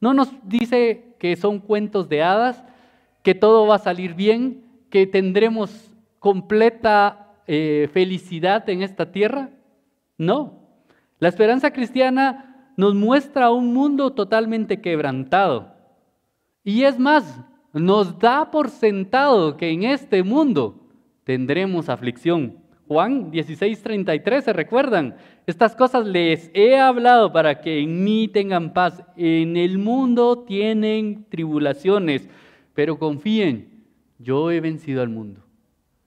No 0.00 0.14
nos 0.14 0.32
dice 0.44 1.16
que 1.18 1.36
son 1.36 1.58
cuentos 1.58 2.08
de 2.08 2.22
hadas, 2.22 2.64
que 3.22 3.34
todo 3.34 3.66
va 3.66 3.76
a 3.76 3.80
salir 3.80 4.14
bien, 4.14 4.64
que 4.90 5.06
tendremos 5.06 5.90
completa 6.18 7.34
eh, 7.46 7.88
felicidad 7.92 8.68
en 8.68 8.82
esta 8.82 9.10
tierra. 9.10 9.50
No. 10.18 10.60
La 11.18 11.28
esperanza 11.28 11.72
cristiana 11.72 12.72
nos 12.76 12.94
muestra 12.94 13.50
un 13.50 13.72
mundo 13.72 14.12
totalmente 14.12 14.80
quebrantado. 14.80 15.74
Y 16.64 16.84
es 16.84 16.98
más, 16.98 17.40
nos 17.72 18.18
da 18.18 18.50
por 18.50 18.70
sentado 18.70 19.56
que 19.56 19.70
en 19.70 19.84
este 19.84 20.22
mundo 20.22 20.88
tendremos 21.24 21.88
aflicción. 21.88 22.61
Juan 22.92 23.30
16:33, 23.30 24.42
¿se 24.42 24.52
recuerdan? 24.52 25.16
Estas 25.46 25.74
cosas 25.74 26.06
les 26.06 26.50
he 26.52 26.78
hablado 26.78 27.32
para 27.32 27.60
que 27.62 27.80
en 27.80 28.04
mí 28.04 28.28
tengan 28.28 28.74
paz. 28.74 29.02
En 29.16 29.56
el 29.56 29.78
mundo 29.78 30.44
tienen 30.44 31.24
tribulaciones, 31.30 32.28
pero 32.74 32.98
confíen, 32.98 33.86
yo 34.18 34.50
he 34.50 34.60
vencido 34.60 35.00
al 35.00 35.08
mundo. 35.08 35.40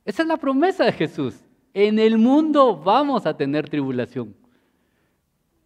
Esa 0.05 0.21
es 0.21 0.27
la 0.27 0.37
promesa 0.37 0.85
de 0.85 0.91
Jesús. 0.91 1.43
En 1.73 1.97
el 1.97 2.19
mundo 2.19 2.77
vamos 2.77 3.25
a 3.25 3.35
tener 3.35 3.67
tribulación. 3.67 4.35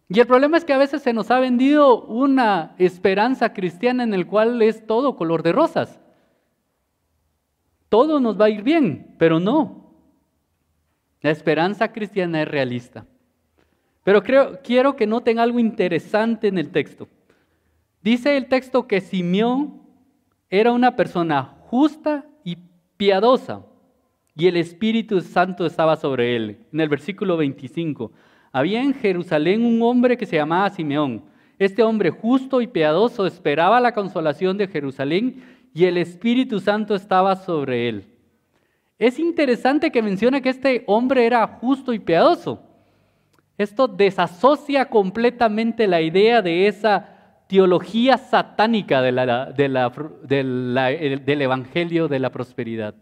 Y 0.08 0.18
el 0.18 0.26
problema 0.26 0.56
es 0.56 0.64
que 0.64 0.72
a 0.72 0.78
veces 0.78 1.02
se 1.02 1.12
nos 1.12 1.30
ha 1.30 1.38
vendido 1.38 2.02
una 2.02 2.74
esperanza 2.78 3.52
cristiana 3.52 4.04
en 4.04 4.14
el 4.14 4.26
cual 4.26 4.60
es 4.62 4.86
todo 4.86 5.16
color 5.16 5.42
de 5.42 5.52
rosas. 5.52 6.00
Todo 7.90 8.20
nos 8.20 8.40
va 8.40 8.46
a 8.46 8.50
ir 8.50 8.62
bien, 8.62 9.14
pero 9.18 9.38
no. 9.38 9.89
La 11.20 11.30
esperanza 11.30 11.92
cristiana 11.92 12.42
es 12.42 12.48
realista. 12.48 13.06
Pero 14.04 14.22
creo, 14.22 14.60
quiero 14.62 14.96
que 14.96 15.06
noten 15.06 15.38
algo 15.38 15.58
interesante 15.58 16.48
en 16.48 16.58
el 16.58 16.70
texto. 16.70 17.08
Dice 18.02 18.36
el 18.36 18.46
texto 18.46 18.86
que 18.86 19.00
Simeón 19.00 19.82
era 20.48 20.72
una 20.72 20.96
persona 20.96 21.56
justa 21.66 22.24
y 22.42 22.56
piadosa, 22.96 23.62
y 24.34 24.46
el 24.46 24.56
Espíritu 24.56 25.20
Santo 25.20 25.66
estaba 25.66 25.96
sobre 25.96 26.34
él. 26.34 26.66
En 26.72 26.80
el 26.80 26.88
versículo 26.88 27.36
25, 27.36 28.10
había 28.52 28.82
en 28.82 28.94
Jerusalén 28.94 29.64
un 29.64 29.82
hombre 29.82 30.16
que 30.16 30.26
se 30.26 30.36
llamaba 30.36 30.70
Simeón. 30.70 31.24
Este 31.58 31.82
hombre 31.82 32.10
justo 32.10 32.62
y 32.62 32.66
piadoso 32.66 33.26
esperaba 33.26 33.80
la 33.80 33.92
consolación 33.92 34.56
de 34.56 34.66
Jerusalén 34.66 35.42
y 35.74 35.84
el 35.84 35.98
Espíritu 35.98 36.58
Santo 36.58 36.94
estaba 36.94 37.36
sobre 37.36 37.88
él. 37.88 38.09
Es 39.00 39.18
interesante 39.18 39.90
que 39.90 40.02
mencione 40.02 40.42
que 40.42 40.50
este 40.50 40.84
hombre 40.86 41.24
era 41.24 41.46
justo 41.46 41.94
y 41.94 41.98
piadoso. 41.98 42.62
Esto 43.56 43.88
desasocia 43.88 44.90
completamente 44.90 45.88
la 45.88 46.02
idea 46.02 46.42
de 46.42 46.66
esa 46.66 47.44
teología 47.48 48.18
satánica 48.18 49.00
del 49.00 49.16
Evangelio 51.26 52.08
de 52.08 52.18
la 52.18 52.30
Prosperidad. 52.30 52.94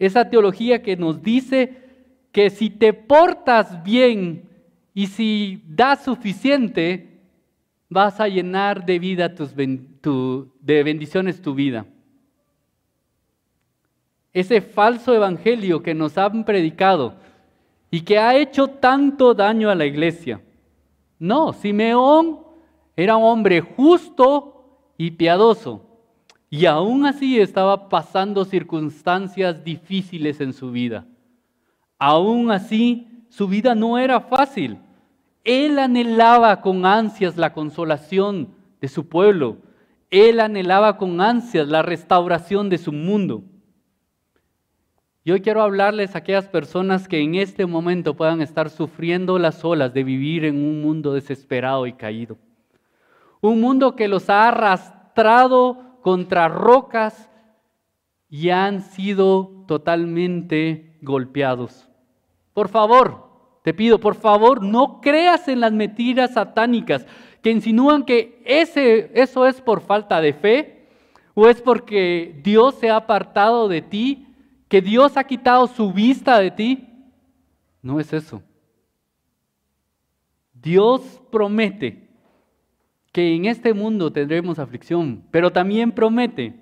Esa 0.00 0.28
teología 0.28 0.82
que 0.82 0.96
nos 0.96 1.22
dice 1.22 1.78
que 2.32 2.50
si 2.50 2.70
te 2.70 2.92
portas 2.92 3.84
bien 3.84 4.48
y 4.94 5.06
si 5.06 5.62
das 5.68 6.02
suficiente, 6.02 7.20
vas 7.88 8.18
a 8.18 8.26
llenar 8.26 8.84
de 8.84 8.98
vida 8.98 9.32
tus, 9.32 9.54
de 9.54 10.82
bendiciones 10.82 11.40
tu 11.40 11.54
vida. 11.54 11.86
Ese 14.32 14.60
falso 14.60 15.14
evangelio 15.14 15.82
que 15.82 15.94
nos 15.94 16.16
han 16.16 16.44
predicado 16.44 17.14
y 17.90 18.00
que 18.00 18.18
ha 18.18 18.36
hecho 18.36 18.68
tanto 18.68 19.34
daño 19.34 19.68
a 19.68 19.74
la 19.74 19.84
iglesia. 19.84 20.40
No, 21.18 21.52
Simeón 21.52 22.40
era 22.96 23.16
un 23.16 23.24
hombre 23.24 23.60
justo 23.60 24.64
y 24.96 25.12
piadoso. 25.12 25.86
Y 26.48 26.66
aún 26.66 27.06
así 27.06 27.40
estaba 27.40 27.88
pasando 27.88 28.44
circunstancias 28.44 29.64
difíciles 29.64 30.40
en 30.40 30.52
su 30.52 30.70
vida. 30.70 31.06
Aún 31.98 32.50
así, 32.50 33.08
su 33.28 33.48
vida 33.48 33.74
no 33.74 33.98
era 33.98 34.20
fácil. 34.20 34.78
Él 35.44 35.78
anhelaba 35.78 36.60
con 36.60 36.84
ansias 36.86 37.36
la 37.36 37.52
consolación 37.52 38.54
de 38.80 38.88
su 38.88 39.08
pueblo. 39.08 39.58
Él 40.10 40.40
anhelaba 40.40 40.98
con 40.98 41.20
ansias 41.20 41.68
la 41.68 41.82
restauración 41.82 42.68
de 42.68 42.78
su 42.78 42.92
mundo. 42.92 43.44
Yo 45.24 45.40
quiero 45.40 45.62
hablarles 45.62 46.14
a 46.14 46.18
aquellas 46.18 46.48
personas 46.48 47.06
que 47.06 47.20
en 47.20 47.36
este 47.36 47.64
momento 47.66 48.14
puedan 48.14 48.42
estar 48.42 48.70
sufriendo 48.70 49.38
las 49.38 49.64
olas 49.64 49.94
de 49.94 50.02
vivir 50.02 50.44
en 50.44 50.56
un 50.56 50.82
mundo 50.82 51.14
desesperado 51.14 51.86
y 51.86 51.92
caído. 51.92 52.38
Un 53.40 53.60
mundo 53.60 53.94
que 53.94 54.08
los 54.08 54.28
ha 54.28 54.48
arrastrado 54.48 56.00
contra 56.02 56.48
rocas 56.48 57.30
y 58.28 58.50
han 58.50 58.82
sido 58.82 59.64
totalmente 59.68 60.98
golpeados. 61.02 61.88
Por 62.52 62.68
favor, 62.68 63.60
te 63.62 63.72
pido, 63.72 64.00
por 64.00 64.16
favor, 64.16 64.62
no 64.62 65.00
creas 65.00 65.46
en 65.46 65.60
las 65.60 65.72
mentiras 65.72 66.34
satánicas 66.34 67.06
que 67.42 67.50
insinúan 67.50 68.04
que 68.04 68.42
ese, 68.44 69.12
eso 69.14 69.46
es 69.46 69.60
por 69.60 69.82
falta 69.82 70.20
de 70.20 70.32
fe 70.32 70.88
o 71.34 71.46
es 71.46 71.62
porque 71.62 72.40
Dios 72.42 72.74
se 72.76 72.90
ha 72.90 72.96
apartado 72.96 73.68
de 73.68 73.82
ti, 73.82 74.31
que 74.72 74.80
Dios 74.80 75.18
ha 75.18 75.24
quitado 75.24 75.66
su 75.66 75.92
vista 75.92 76.38
de 76.38 76.50
ti. 76.50 76.88
No 77.82 78.00
es 78.00 78.10
eso. 78.10 78.42
Dios 80.54 81.20
promete 81.30 82.08
que 83.12 83.34
en 83.34 83.44
este 83.44 83.74
mundo 83.74 84.10
tendremos 84.10 84.58
aflicción, 84.58 85.26
pero 85.30 85.52
también 85.52 85.92
promete 85.92 86.58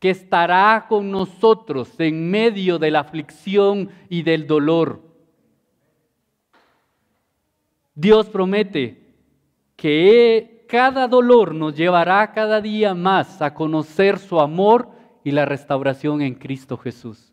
que 0.00 0.10
estará 0.10 0.86
con 0.88 1.12
nosotros 1.12 1.94
en 2.00 2.28
medio 2.28 2.80
de 2.80 2.90
la 2.90 2.98
aflicción 2.98 3.88
y 4.08 4.24
del 4.24 4.48
dolor. 4.48 5.00
Dios 7.94 8.28
promete 8.30 9.14
que 9.76 10.66
cada 10.68 11.06
dolor 11.06 11.54
nos 11.54 11.76
llevará 11.76 12.32
cada 12.32 12.60
día 12.60 12.94
más 12.94 13.40
a 13.40 13.54
conocer 13.54 14.18
su 14.18 14.40
amor 14.40 14.88
y 15.22 15.30
la 15.30 15.44
restauración 15.44 16.20
en 16.20 16.34
Cristo 16.34 16.76
Jesús. 16.76 17.30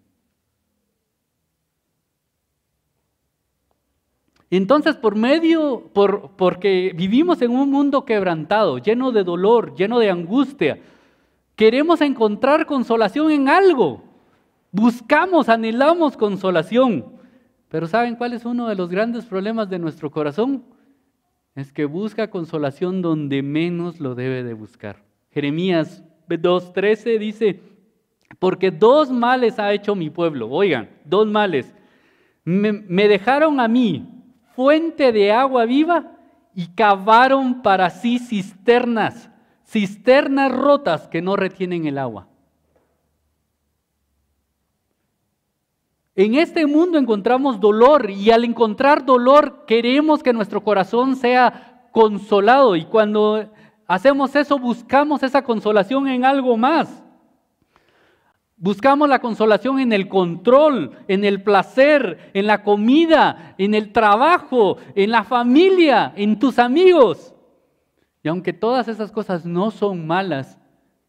Entonces, 4.52 4.98
por 4.98 5.16
medio, 5.16 5.90
por, 5.94 6.32
porque 6.36 6.92
vivimos 6.94 7.42
en 7.42 7.52
un 7.52 7.72
mundo 7.72 8.04
quebrantado, 8.04 8.80
lleno 8.80 9.14
de 9.14 9.24
dolor, 9.24 9.74
lleno 9.76 9.98
de 9.98 10.12
angustia, 10.12 10.82
queremos 11.56 12.02
encontrar 12.02 12.66
consolación 12.66 13.32
en 13.32 13.48
algo. 13.48 14.04
Buscamos, 14.74 15.48
anhelamos 15.48 16.18
consolación. 16.18 17.06
Pero 17.70 17.88
¿saben 17.88 18.18
cuál 18.18 18.34
es 18.34 18.44
uno 18.44 18.68
de 18.68 18.76
los 18.76 18.90
grandes 18.90 19.26
problemas 19.26 19.70
de 19.70 19.80
nuestro 19.80 20.12
corazón? 20.12 20.66
Es 21.56 21.72
que 21.72 21.86
busca 21.86 22.30
consolación 22.30 23.02
donde 23.02 23.42
menos 23.42 24.02
lo 24.02 24.16
debe 24.16 24.44
de 24.44 24.54
buscar. 24.54 25.02
Jeremías 25.32 26.04
2.13 26.28 27.18
dice, 27.20 27.62
porque 28.38 28.70
dos 28.70 29.12
males 29.12 29.60
ha 29.60 29.72
hecho 29.72 29.96
mi 29.96 30.10
pueblo. 30.10 30.50
Oigan, 30.50 30.90
dos 31.06 31.26
males. 31.26 31.74
me 32.44 33.08
dejaron 33.08 33.62
a 33.62 33.70
mí, 33.70 34.21
fuente 34.56 35.12
de 35.12 35.32
agua 35.32 35.66
viva 35.66 36.12
y 36.54 36.68
cavaron 36.68 37.62
para 37.62 37.90
sí 37.90 38.20
cisternas, 38.20 39.30
cisternas 39.66 40.52
rotas 40.52 41.08
que 41.08 41.22
no 41.22 41.36
retienen 41.36 41.86
el 41.86 41.98
agua. 41.98 42.28
En 46.16 46.36
este 46.36 46.66
mundo 46.66 46.98
encontramos 46.98 47.60
dolor 47.60 48.10
y 48.10 48.32
al 48.32 48.44
encontrar 48.44 49.06
dolor 49.06 49.66
queremos 49.66 50.22
que 50.22 50.34
nuestro 50.34 50.62
corazón 50.62 51.16
sea 51.16 51.88
consolado 51.92 52.76
y 52.76 52.86
cuando 52.86 53.50
hacemos 53.88 54.36
eso 54.36 54.60
buscamos 54.60 55.24
esa 55.24 55.42
consolación 55.42 56.08
en 56.10 56.26
algo 56.26 56.58
más. 56.58 57.04
Buscamos 58.62 59.10
la 59.10 59.18
consolación 59.18 59.80
en 59.80 59.92
el 59.92 60.08
control, 60.08 60.92
en 61.08 61.26
el 61.26 61.42
placer, 61.42 62.30
en 62.36 62.46
la 62.46 62.62
comida, 62.62 63.56
en 63.58 63.74
el 63.74 63.92
trabajo, 63.92 64.78
en 64.94 65.10
la 65.10 65.24
familia, 65.24 66.14
en 66.16 66.38
tus 66.38 66.60
amigos. 66.60 67.34
Y 68.22 68.28
aunque 68.28 68.54
todas 68.54 68.88
esas 68.88 69.12
cosas 69.12 69.48
no 69.48 69.72
son 69.72 70.06
malas, 70.06 70.60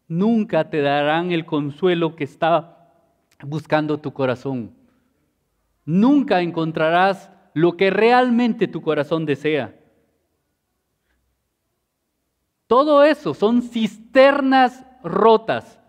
nunca 0.07 0.71
te 0.71 0.81
darán 0.81 1.31
el 1.31 1.45
consuelo 1.45 2.15
que 2.15 2.23
está 2.23 2.89
buscando 3.43 3.99
tu 3.99 4.13
corazón. 4.13 4.73
Nunca 5.85 6.41
encontrarás 6.41 7.29
lo 7.53 7.77
que 7.77 7.91
realmente 7.91 8.67
tu 8.67 8.81
corazón 8.81 9.27
desea. 9.27 9.79
Todo 12.65 13.03
eso 13.03 13.35
son 13.35 13.61
cisternas 13.61 14.87
rotas 15.03 15.82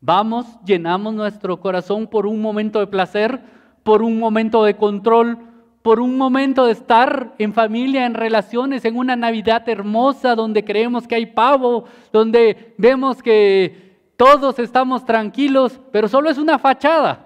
Vamos, 0.00 0.46
llenamos 0.64 1.14
nuestro 1.14 1.58
corazón 1.60 2.06
por 2.06 2.26
un 2.26 2.40
momento 2.40 2.78
de 2.78 2.86
placer, 2.86 3.40
por 3.82 4.02
un 4.02 4.18
momento 4.18 4.62
de 4.62 4.76
control, 4.76 5.38
por 5.82 6.00
un 6.00 6.16
momento 6.16 6.66
de 6.66 6.72
estar 6.72 7.34
en 7.38 7.52
familia, 7.52 8.06
en 8.06 8.14
relaciones, 8.14 8.84
en 8.84 8.96
una 8.96 9.16
Navidad 9.16 9.68
hermosa 9.68 10.34
donde 10.34 10.64
creemos 10.64 11.08
que 11.08 11.16
hay 11.16 11.26
pavo, 11.26 11.84
donde 12.12 12.74
vemos 12.78 13.22
que 13.22 14.12
todos 14.16 14.58
estamos 14.58 15.04
tranquilos, 15.04 15.80
pero 15.90 16.08
solo 16.08 16.30
es 16.30 16.38
una 16.38 16.58
fachada. 16.58 17.24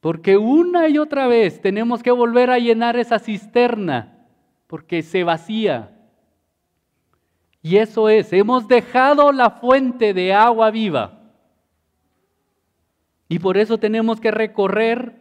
Porque 0.00 0.36
una 0.36 0.88
y 0.88 0.98
otra 0.98 1.26
vez 1.26 1.60
tenemos 1.60 2.02
que 2.02 2.10
volver 2.10 2.50
a 2.50 2.58
llenar 2.58 2.96
esa 2.96 3.18
cisterna, 3.18 4.26
porque 4.68 5.02
se 5.02 5.24
vacía. 5.24 5.97
Y 7.62 7.76
eso 7.76 8.08
es, 8.08 8.32
hemos 8.32 8.68
dejado 8.68 9.32
la 9.32 9.50
fuente 9.50 10.14
de 10.14 10.32
agua 10.32 10.70
viva. 10.70 11.18
Y 13.28 13.38
por 13.38 13.58
eso 13.58 13.78
tenemos 13.78 14.20
que 14.20 14.30
recorrer, 14.30 15.20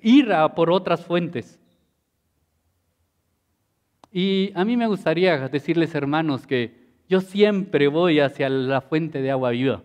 ir 0.00 0.32
a 0.32 0.54
por 0.54 0.70
otras 0.70 1.04
fuentes. 1.04 1.58
Y 4.12 4.52
a 4.54 4.64
mí 4.64 4.76
me 4.76 4.86
gustaría 4.86 5.48
decirles, 5.48 5.94
hermanos, 5.94 6.46
que 6.46 6.82
yo 7.08 7.20
siempre 7.20 7.88
voy 7.88 8.20
hacia 8.20 8.48
la 8.48 8.80
fuente 8.80 9.22
de 9.22 9.30
agua 9.30 9.50
viva. 9.50 9.82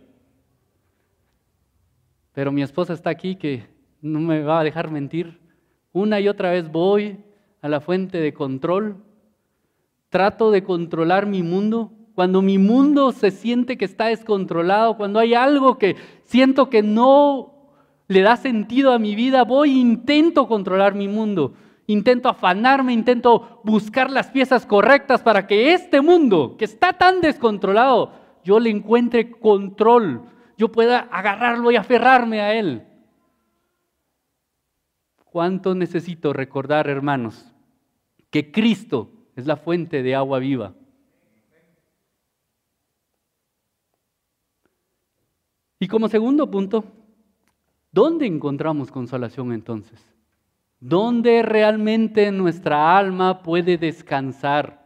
Pero 2.33 2.51
mi 2.51 2.61
esposa 2.61 2.93
está 2.93 3.09
aquí 3.09 3.35
que 3.35 3.65
no 4.01 4.19
me 4.19 4.43
va 4.43 4.59
a 4.59 4.63
dejar 4.63 4.91
mentir. 4.91 5.39
Una 5.93 6.19
y 6.19 6.27
otra 6.27 6.51
vez 6.51 6.69
voy 6.69 7.17
a 7.61 7.69
la 7.69 7.79
fuente 7.79 8.19
de 8.19 8.33
control 8.33 9.03
trato 10.17 10.49
de 10.49 10.63
controlar 10.63 11.27
mi 11.27 11.43
mundo, 11.43 11.91
cuando 12.15 12.41
mi 12.41 12.57
mundo 12.57 13.11
se 13.11 13.29
siente 13.29 13.77
que 13.77 13.85
está 13.85 14.07
descontrolado, 14.07 14.97
cuando 14.97 15.19
hay 15.19 15.35
algo 15.35 15.77
que 15.77 15.95
siento 16.23 16.71
que 16.71 16.81
no 16.81 17.53
le 18.07 18.21
da 18.21 18.35
sentido 18.35 18.93
a 18.93 18.97
mi 18.97 19.13
vida, 19.13 19.43
voy 19.43 19.69
e 19.69 19.79
intento 19.79 20.47
controlar 20.47 20.95
mi 20.95 21.07
mundo. 21.07 21.53
Intento 21.85 22.29
afanarme, 22.29 22.93
intento 22.93 23.61
buscar 23.63 24.09
las 24.09 24.31
piezas 24.31 24.65
correctas 24.65 25.21
para 25.21 25.45
que 25.45 25.75
este 25.75 26.01
mundo, 26.01 26.55
que 26.57 26.65
está 26.65 26.93
tan 26.93 27.21
descontrolado, 27.21 28.11
yo 28.43 28.59
le 28.59 28.71
encuentre 28.71 29.29
control, 29.29 30.23
yo 30.57 30.71
pueda 30.71 31.01
agarrarlo 31.11 31.69
y 31.69 31.75
aferrarme 31.75 32.41
a 32.41 32.55
Él. 32.55 32.87
¿Cuánto 35.25 35.75
necesito 35.75 36.33
recordar, 36.33 36.89
hermanos, 36.89 37.53
que 38.31 38.51
Cristo 38.51 39.11
es 39.37 39.45
la 39.45 39.55
fuente 39.55 40.03
de 40.03 40.15
agua 40.15 40.39
viva? 40.39 40.73
Y 45.79 45.87
como 45.87 46.09
segundo 46.09 46.49
punto, 46.49 46.83
¿dónde 47.91 48.25
encontramos 48.25 48.91
consolación 48.91 49.53
entonces? 49.53 50.03
¿Dónde 50.79 51.43
realmente 51.43 52.31
nuestra 52.31 52.97
alma 52.97 53.43
puede 53.43 53.77
descansar? 53.77 54.83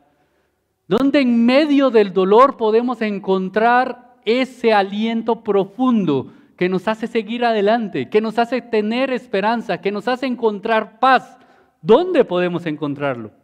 ¿Dónde 0.85 1.21
en 1.21 1.45
medio 1.45 1.89
del 1.89 2.11
dolor 2.11 2.57
podemos 2.57 3.01
encontrar 3.01 4.17
ese 4.25 4.73
aliento 4.73 5.43
profundo 5.43 6.33
que 6.57 6.67
nos 6.67 6.89
hace 6.89 7.07
seguir 7.07 7.45
adelante, 7.45 8.09
que 8.09 8.19
nos 8.19 8.37
hace 8.37 8.61
tener 8.61 9.11
esperanza, 9.11 9.79
que 9.79 9.91
nos 9.91 10.09
hace 10.09 10.25
encontrar 10.25 10.99
paz? 10.99 11.37
¿Dónde 11.81 12.25
podemos 12.25 12.65
encontrarlo? 12.65 13.40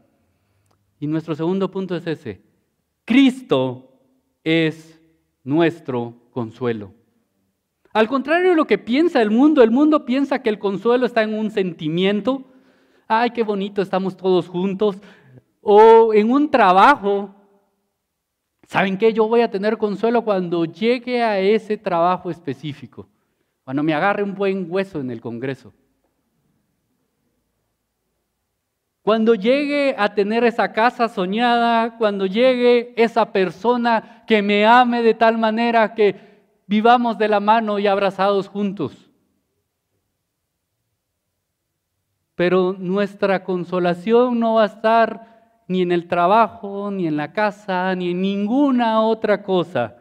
Y 0.99 1.07
nuestro 1.07 1.35
segundo 1.35 1.69
punto 1.69 1.95
es 1.95 2.07
ese. 2.07 2.41
Cristo 3.05 3.91
es 4.43 4.99
nuestro 5.43 6.15
consuelo. 6.31 6.93
Al 7.93 8.07
contrario 8.07 8.51
de 8.51 8.55
lo 8.55 8.67
que 8.67 8.77
piensa 8.77 9.21
el 9.21 9.31
mundo, 9.31 9.63
el 9.63 9.71
mundo 9.71 10.05
piensa 10.05 10.41
que 10.43 10.49
el 10.49 10.59
consuelo 10.59 11.05
está 11.05 11.23
en 11.23 11.33
un 11.33 11.51
sentimiento. 11.51 12.43
Ay, 13.07 13.31
qué 13.31 13.43
bonito, 13.43 13.81
estamos 13.81 14.17
todos 14.17 14.47
juntos. 14.47 14.97
O 15.61 16.13
en 16.13 16.31
un 16.31 16.51
trabajo. 16.51 17.33
¿Saben 18.67 18.97
qué? 18.97 19.13
Yo 19.13 19.27
voy 19.27 19.41
a 19.41 19.49
tener 19.49 19.77
consuelo 19.77 20.23
cuando 20.23 20.65
llegue 20.65 21.23
a 21.23 21.39
ese 21.39 21.77
trabajo 21.77 22.29
específico. 22.29 23.07
Cuando 23.63 23.83
me 23.83 23.93
agarre 23.93 24.23
un 24.23 24.35
buen 24.35 24.67
hueso 24.69 24.99
en 24.99 25.09
el 25.09 25.21
Congreso. 25.21 25.73
Cuando 29.07 29.35
llegue 29.35 29.95
a 29.97 30.13
tener 30.13 30.43
esa 30.43 30.73
casa 30.73 31.07
soñada, 31.07 31.97
cuando 31.97 32.25
llegue 32.25 32.93
esa 32.97 33.31
persona 33.31 34.25
que 34.27 34.41
me 34.41 34.65
ame 34.65 35.01
de 35.01 35.13
tal 35.13 35.37
manera 35.37 35.95
que 35.95 36.13
vivamos 36.67 37.17
de 37.17 37.29
la 37.29 37.39
mano 37.39 37.79
y 37.79 37.87
abrazados 37.87 38.49
juntos. 38.49 39.09
Pero 42.35 42.75
nuestra 42.77 43.45
consolación 43.45 44.41
no 44.41 44.55
va 44.55 44.63
a 44.63 44.65
estar 44.75 45.63
ni 45.69 45.83
en 45.83 45.93
el 45.93 46.09
trabajo, 46.09 46.91
ni 46.91 47.07
en 47.07 47.15
la 47.15 47.31
casa, 47.31 47.95
ni 47.95 48.11
en 48.11 48.21
ninguna 48.21 48.99
otra 48.99 49.41
cosa. 49.41 49.95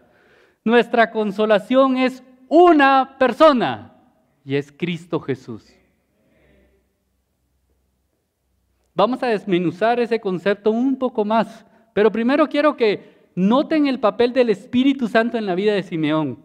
Nuestra 0.65 1.13
consolación 1.13 1.97
es 1.97 2.25
una 2.49 3.15
persona 3.21 3.95
y 4.45 4.57
es 4.57 4.73
Cristo 4.73 5.21
Jesús. 5.21 5.76
Vamos 8.97 9.23
a 9.23 9.27
desmenuzar 9.27 10.01
ese 10.01 10.19
concepto 10.19 10.71
un 10.71 10.97
poco 10.97 11.23
más, 11.23 11.67
pero 11.93 12.11
primero 12.11 12.49
quiero 12.49 12.79
que 12.79 13.29
noten 13.35 13.87
el 13.87 14.01
papel 14.01 14.33
del 14.33 14.49
Espíritu 14.49 15.07
Santo 15.07 15.37
en 15.37 15.45
la 15.45 15.55
vida 15.55 15.75
de 15.75 15.83
Simeón. 15.83 16.39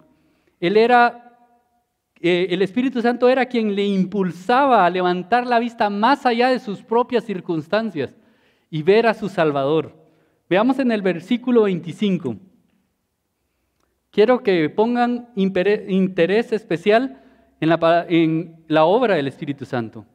Él 0.60 0.76
era, 0.76 1.38
eh, 2.20 2.48
el 2.50 2.62
Espíritu 2.62 3.02
Santo 3.02 3.30
era 3.30 3.46
quien 3.46 3.74
le 3.74 3.86
impulsaba 3.86 4.86
a 4.86 4.90
levantar 4.90 5.48
la 5.48 5.60
vista 5.60 5.90
más 5.90 6.26
allá 6.26 6.50
de 6.50 6.60
sus 6.60 6.82
propias 6.84 7.24
circunstancias 7.24 8.18
y 8.70 8.84
ver 8.84 9.08
a 9.08 9.14
su 9.14 9.30
Salvador. 9.30 9.96
Veamos 10.50 10.78
en 10.80 10.92
el 10.92 11.02
versículo 11.02 11.64
25. 11.64 12.36
Quiero 14.10 14.44
que 14.44 14.70
pongan 14.70 15.30
interés 15.36 16.52
especial 16.52 17.22
en 17.62 17.70
la, 17.70 18.06
en 18.10 18.66
la 18.68 18.84
obra 18.84 19.16
del 19.16 19.30
Espíritu 19.30 19.64
Santo. 19.64 20.06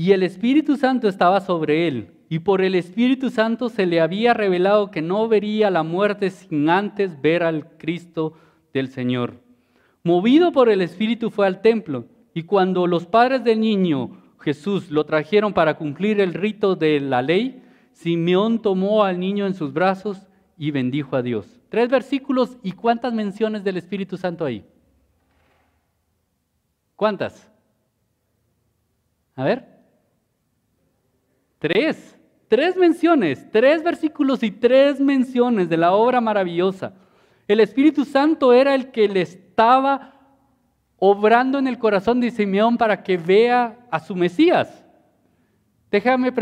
Y 0.00 0.12
el 0.12 0.22
Espíritu 0.22 0.76
Santo 0.76 1.08
estaba 1.08 1.40
sobre 1.40 1.88
él, 1.88 2.12
y 2.28 2.38
por 2.38 2.62
el 2.62 2.76
Espíritu 2.76 3.30
Santo 3.30 3.68
se 3.68 3.84
le 3.84 4.00
había 4.00 4.32
revelado 4.32 4.92
que 4.92 5.02
no 5.02 5.26
vería 5.26 5.72
la 5.72 5.82
muerte 5.82 6.30
sin 6.30 6.70
antes 6.70 7.20
ver 7.20 7.42
al 7.42 7.76
Cristo 7.78 8.34
del 8.72 8.88
Señor. 8.88 9.42
Movido 10.04 10.52
por 10.52 10.68
el 10.68 10.82
Espíritu 10.82 11.30
fue 11.30 11.48
al 11.48 11.62
templo 11.62 12.06
y 12.32 12.44
cuando 12.44 12.86
los 12.86 13.06
padres 13.06 13.42
del 13.42 13.58
niño 13.58 14.22
Jesús 14.38 14.88
lo 14.90 15.04
trajeron 15.04 15.52
para 15.52 15.76
cumplir 15.76 16.20
el 16.20 16.32
rito 16.32 16.76
de 16.76 17.00
la 17.00 17.20
ley, 17.20 17.64
Simeón 17.90 18.62
tomó 18.62 19.02
al 19.02 19.18
niño 19.18 19.46
en 19.46 19.54
sus 19.54 19.72
brazos 19.72 20.28
y 20.56 20.70
bendijo 20.70 21.16
a 21.16 21.22
Dios. 21.22 21.58
Tres 21.70 21.88
versículos 21.88 22.56
y 22.62 22.70
cuántas 22.70 23.12
menciones 23.12 23.64
del 23.64 23.78
Espíritu 23.78 24.16
Santo 24.16 24.44
hay. 24.44 24.64
¿Cuántas? 26.94 27.50
A 29.34 29.42
ver. 29.42 29.77
Tres. 31.58 32.16
Tres 32.48 32.76
menciones, 32.76 33.46
tres 33.50 33.82
versículos 33.82 34.42
y 34.42 34.50
tres 34.50 35.00
menciones 35.00 35.68
de 35.68 35.76
la 35.76 35.92
obra 35.92 36.20
maravillosa. 36.20 36.94
El 37.46 37.60
Espíritu 37.60 38.06
Santo 38.06 38.54
era 38.54 38.74
el 38.74 38.90
que 38.90 39.06
le 39.06 39.20
estaba 39.20 40.14
obrando 40.96 41.58
en 41.58 41.66
el 41.66 41.78
corazón 41.78 42.20
de 42.20 42.30
Simeón 42.30 42.78
para 42.78 43.02
que 43.02 43.18
vea 43.18 43.78
a 43.90 44.00
su 44.00 44.16
Mesías. 44.16 44.84
Déjame, 45.90 46.32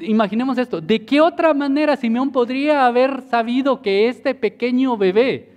imaginemos 0.00 0.56
esto. 0.56 0.80
¿De 0.80 1.04
qué 1.04 1.20
otra 1.20 1.52
manera 1.52 1.96
Simeón 1.96 2.30
podría 2.30 2.86
haber 2.86 3.22
sabido 3.22 3.82
que 3.82 4.08
este 4.08 4.34
pequeño 4.34 4.96
bebé 4.96 5.52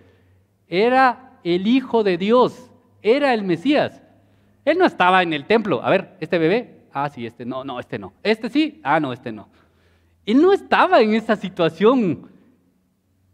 era 0.68 1.40
el 1.44 1.68
Hijo 1.68 2.04
de 2.04 2.18
Dios, 2.18 2.72
era 3.02 3.34
el 3.34 3.44
Mesías? 3.44 4.02
Él 4.66 4.78
no 4.78 4.86
estaba 4.86 5.24
en 5.24 5.34
el 5.34 5.46
templo. 5.46 5.84
A 5.84 5.90
ver, 5.90 6.16
este 6.20 6.38
bebé, 6.38 6.83
ah, 6.94 7.10
sí, 7.10 7.26
este 7.26 7.46
no, 7.46 7.64
no, 7.64 7.80
este 7.80 8.00
no. 8.00 8.14
Este 8.24 8.50
sí, 8.50 8.80
ah, 8.84 9.00
no, 9.00 9.12
este 9.12 9.32
no. 9.32 9.50
Él 10.26 10.42
no 10.42 10.54
estaba 10.54 11.02
en 11.02 11.14
esa 11.14 11.36
situación. 11.36 12.30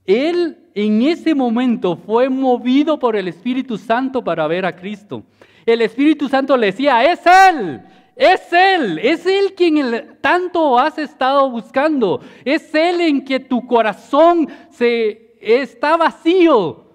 Él 0.06 0.58
en 0.74 1.02
ese 1.04 1.36
momento 1.36 1.98
fue 1.98 2.30
movido 2.30 2.98
por 2.98 3.16
el 3.16 3.28
Espíritu 3.28 3.78
Santo 3.78 4.24
para 4.24 4.48
ver 4.48 4.66
a 4.66 4.76
Cristo. 4.76 5.24
El 5.66 5.82
Espíritu 5.82 6.28
Santo 6.28 6.58
le 6.58 6.68
decía, 6.68 7.04
es 7.04 7.20
Él, 7.26 7.82
es 8.16 8.42
Él, 8.52 9.00
es 9.00 9.26
Él 9.26 9.54
quien 9.56 10.18
tanto 10.22 10.80
has 10.80 10.98
estado 10.98 11.50
buscando, 11.50 12.22
es 12.44 12.74
Él 12.74 13.02
en 13.02 13.24
que 13.24 13.40
tu 13.40 13.68
corazón 13.68 14.50
se 14.72 15.38
está 15.42 15.96
vacío, 15.96 16.86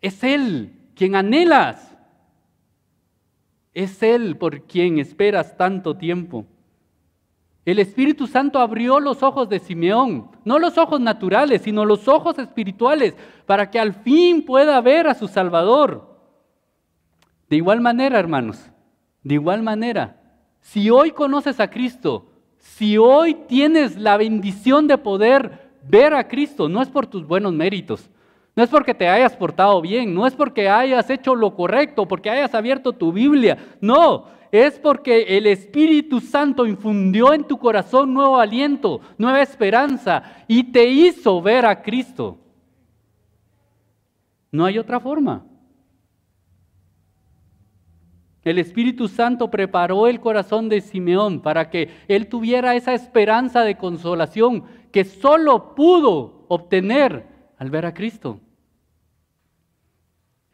es 0.00 0.22
Él 0.22 0.72
quien 0.94 1.14
anhelas, 1.14 1.95
es 3.76 4.02
Él 4.02 4.38
por 4.38 4.62
quien 4.62 4.98
esperas 4.98 5.54
tanto 5.58 5.98
tiempo. 5.98 6.46
El 7.66 7.78
Espíritu 7.78 8.26
Santo 8.26 8.58
abrió 8.58 9.00
los 9.00 9.22
ojos 9.22 9.50
de 9.50 9.58
Simeón, 9.58 10.30
no 10.46 10.58
los 10.58 10.78
ojos 10.78 10.98
naturales, 10.98 11.60
sino 11.60 11.84
los 11.84 12.08
ojos 12.08 12.38
espirituales, 12.38 13.14
para 13.44 13.70
que 13.70 13.78
al 13.78 13.92
fin 13.92 14.46
pueda 14.46 14.80
ver 14.80 15.06
a 15.08 15.14
su 15.14 15.28
Salvador. 15.28 16.08
De 17.50 17.56
igual 17.56 17.82
manera, 17.82 18.18
hermanos, 18.18 18.70
de 19.22 19.34
igual 19.34 19.62
manera, 19.62 20.22
si 20.62 20.88
hoy 20.88 21.10
conoces 21.10 21.60
a 21.60 21.68
Cristo, 21.68 22.30
si 22.56 22.96
hoy 22.96 23.34
tienes 23.46 23.98
la 23.98 24.16
bendición 24.16 24.86
de 24.86 24.96
poder 24.96 25.70
ver 25.86 26.14
a 26.14 26.28
Cristo, 26.28 26.70
no 26.70 26.80
es 26.80 26.88
por 26.88 27.08
tus 27.08 27.26
buenos 27.26 27.52
méritos, 27.52 28.08
no 28.56 28.62
es 28.62 28.70
porque 28.70 28.94
te 28.94 29.06
hayas 29.06 29.36
portado 29.36 29.82
bien, 29.82 30.14
no 30.14 30.26
es 30.26 30.34
porque 30.34 30.68
hayas 30.68 31.10
hecho 31.10 31.34
lo 31.34 31.54
correcto, 31.54 32.08
porque 32.08 32.30
hayas 32.30 32.54
abierto 32.54 32.94
tu 32.94 33.12
Biblia, 33.12 33.76
no, 33.82 34.24
es 34.50 34.78
porque 34.78 35.36
el 35.36 35.46
Espíritu 35.46 36.20
Santo 36.20 36.64
infundió 36.66 37.34
en 37.34 37.44
tu 37.44 37.58
corazón 37.58 38.14
nuevo 38.14 38.38
aliento, 38.38 39.02
nueva 39.18 39.42
esperanza 39.42 40.22
y 40.48 40.64
te 40.64 40.86
hizo 40.88 41.42
ver 41.42 41.66
a 41.66 41.82
Cristo. 41.82 42.38
No 44.50 44.64
hay 44.64 44.78
otra 44.78 45.00
forma. 45.00 45.44
El 48.42 48.58
Espíritu 48.58 49.08
Santo 49.08 49.50
preparó 49.50 50.06
el 50.06 50.18
corazón 50.20 50.70
de 50.70 50.80
Simeón 50.80 51.42
para 51.42 51.68
que 51.68 51.90
él 52.08 52.28
tuviera 52.28 52.74
esa 52.74 52.94
esperanza 52.94 53.62
de 53.62 53.76
consolación 53.76 54.64
que 54.92 55.04
solo 55.04 55.74
pudo 55.74 56.46
obtener 56.48 57.26
al 57.58 57.70
ver 57.70 57.84
a 57.84 57.92
Cristo. 57.92 58.40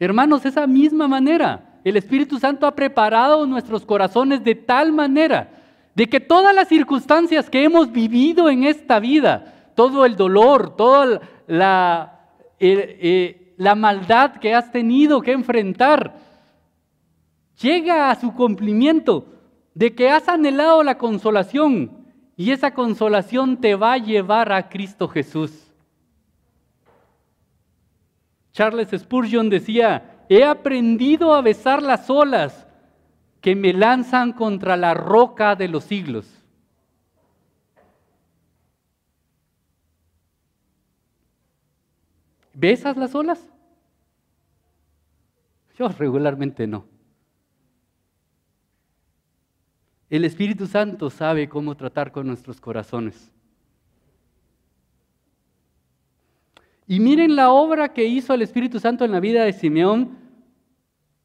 Hermanos, 0.03 0.45
esa 0.45 0.67
misma 0.67 1.07
manera 1.07 1.79
el 1.83 1.97
Espíritu 1.97 2.39
Santo 2.39 2.65
ha 2.65 2.75
preparado 2.75 3.45
nuestros 3.45 3.85
corazones 3.85 4.43
de 4.43 4.55
tal 4.55 4.91
manera 4.91 5.49
de 5.95 6.07
que 6.07 6.19
todas 6.19 6.55
las 6.55 6.67
circunstancias 6.67 7.49
que 7.49 7.63
hemos 7.63 7.91
vivido 7.91 8.49
en 8.49 8.63
esta 8.63 8.99
vida, 8.99 9.71
todo 9.75 10.05
el 10.05 10.15
dolor, 10.15 10.75
toda 10.75 11.21
la, 11.47 12.27
eh, 12.59 13.53
la 13.57 13.75
maldad 13.75 14.37
que 14.37 14.53
has 14.53 14.71
tenido 14.71 15.21
que 15.21 15.31
enfrentar, 15.31 16.15
llega 17.61 18.09
a 18.09 18.15
su 18.15 18.33
cumplimiento 18.33 19.27
de 19.73 19.93
que 19.93 20.09
has 20.09 20.27
anhelado 20.27 20.83
la 20.83 20.97
consolación 20.97 21.91
y 22.35 22.51
esa 22.51 22.73
consolación 22.73 23.57
te 23.57 23.75
va 23.75 23.93
a 23.93 23.97
llevar 23.97 24.51
a 24.51 24.69
Cristo 24.69 25.07
Jesús. 25.07 25.72
Charles 28.53 28.89
Spurgeon 28.95 29.49
decía, 29.49 30.25
he 30.29 30.43
aprendido 30.43 31.33
a 31.33 31.41
besar 31.41 31.81
las 31.81 32.09
olas 32.09 32.67
que 33.41 33.55
me 33.55 33.73
lanzan 33.73 34.31
contra 34.31 34.77
la 34.77 34.93
roca 34.93 35.55
de 35.55 35.67
los 35.67 35.83
siglos. 35.83 36.39
¿Besas 42.53 42.95
las 42.95 43.15
olas? 43.15 43.43
Yo 45.77 45.87
regularmente 45.89 46.67
no. 46.67 46.85
El 50.11 50.25
Espíritu 50.25 50.67
Santo 50.67 51.09
sabe 51.09 51.49
cómo 51.49 51.75
tratar 51.75 52.11
con 52.11 52.27
nuestros 52.27 52.61
corazones. 52.61 53.33
Y 56.93 56.99
miren 56.99 57.35
la 57.35 57.51
obra 57.51 57.91
que 57.91 58.05
hizo 58.05 58.35
el 58.35 58.43
Espíritu 58.43 58.79
Santo 58.79 59.03
en 59.03 59.11
la 59.11 59.19
vida 59.19 59.45
de 59.45 59.53
Simeón. 59.53 60.15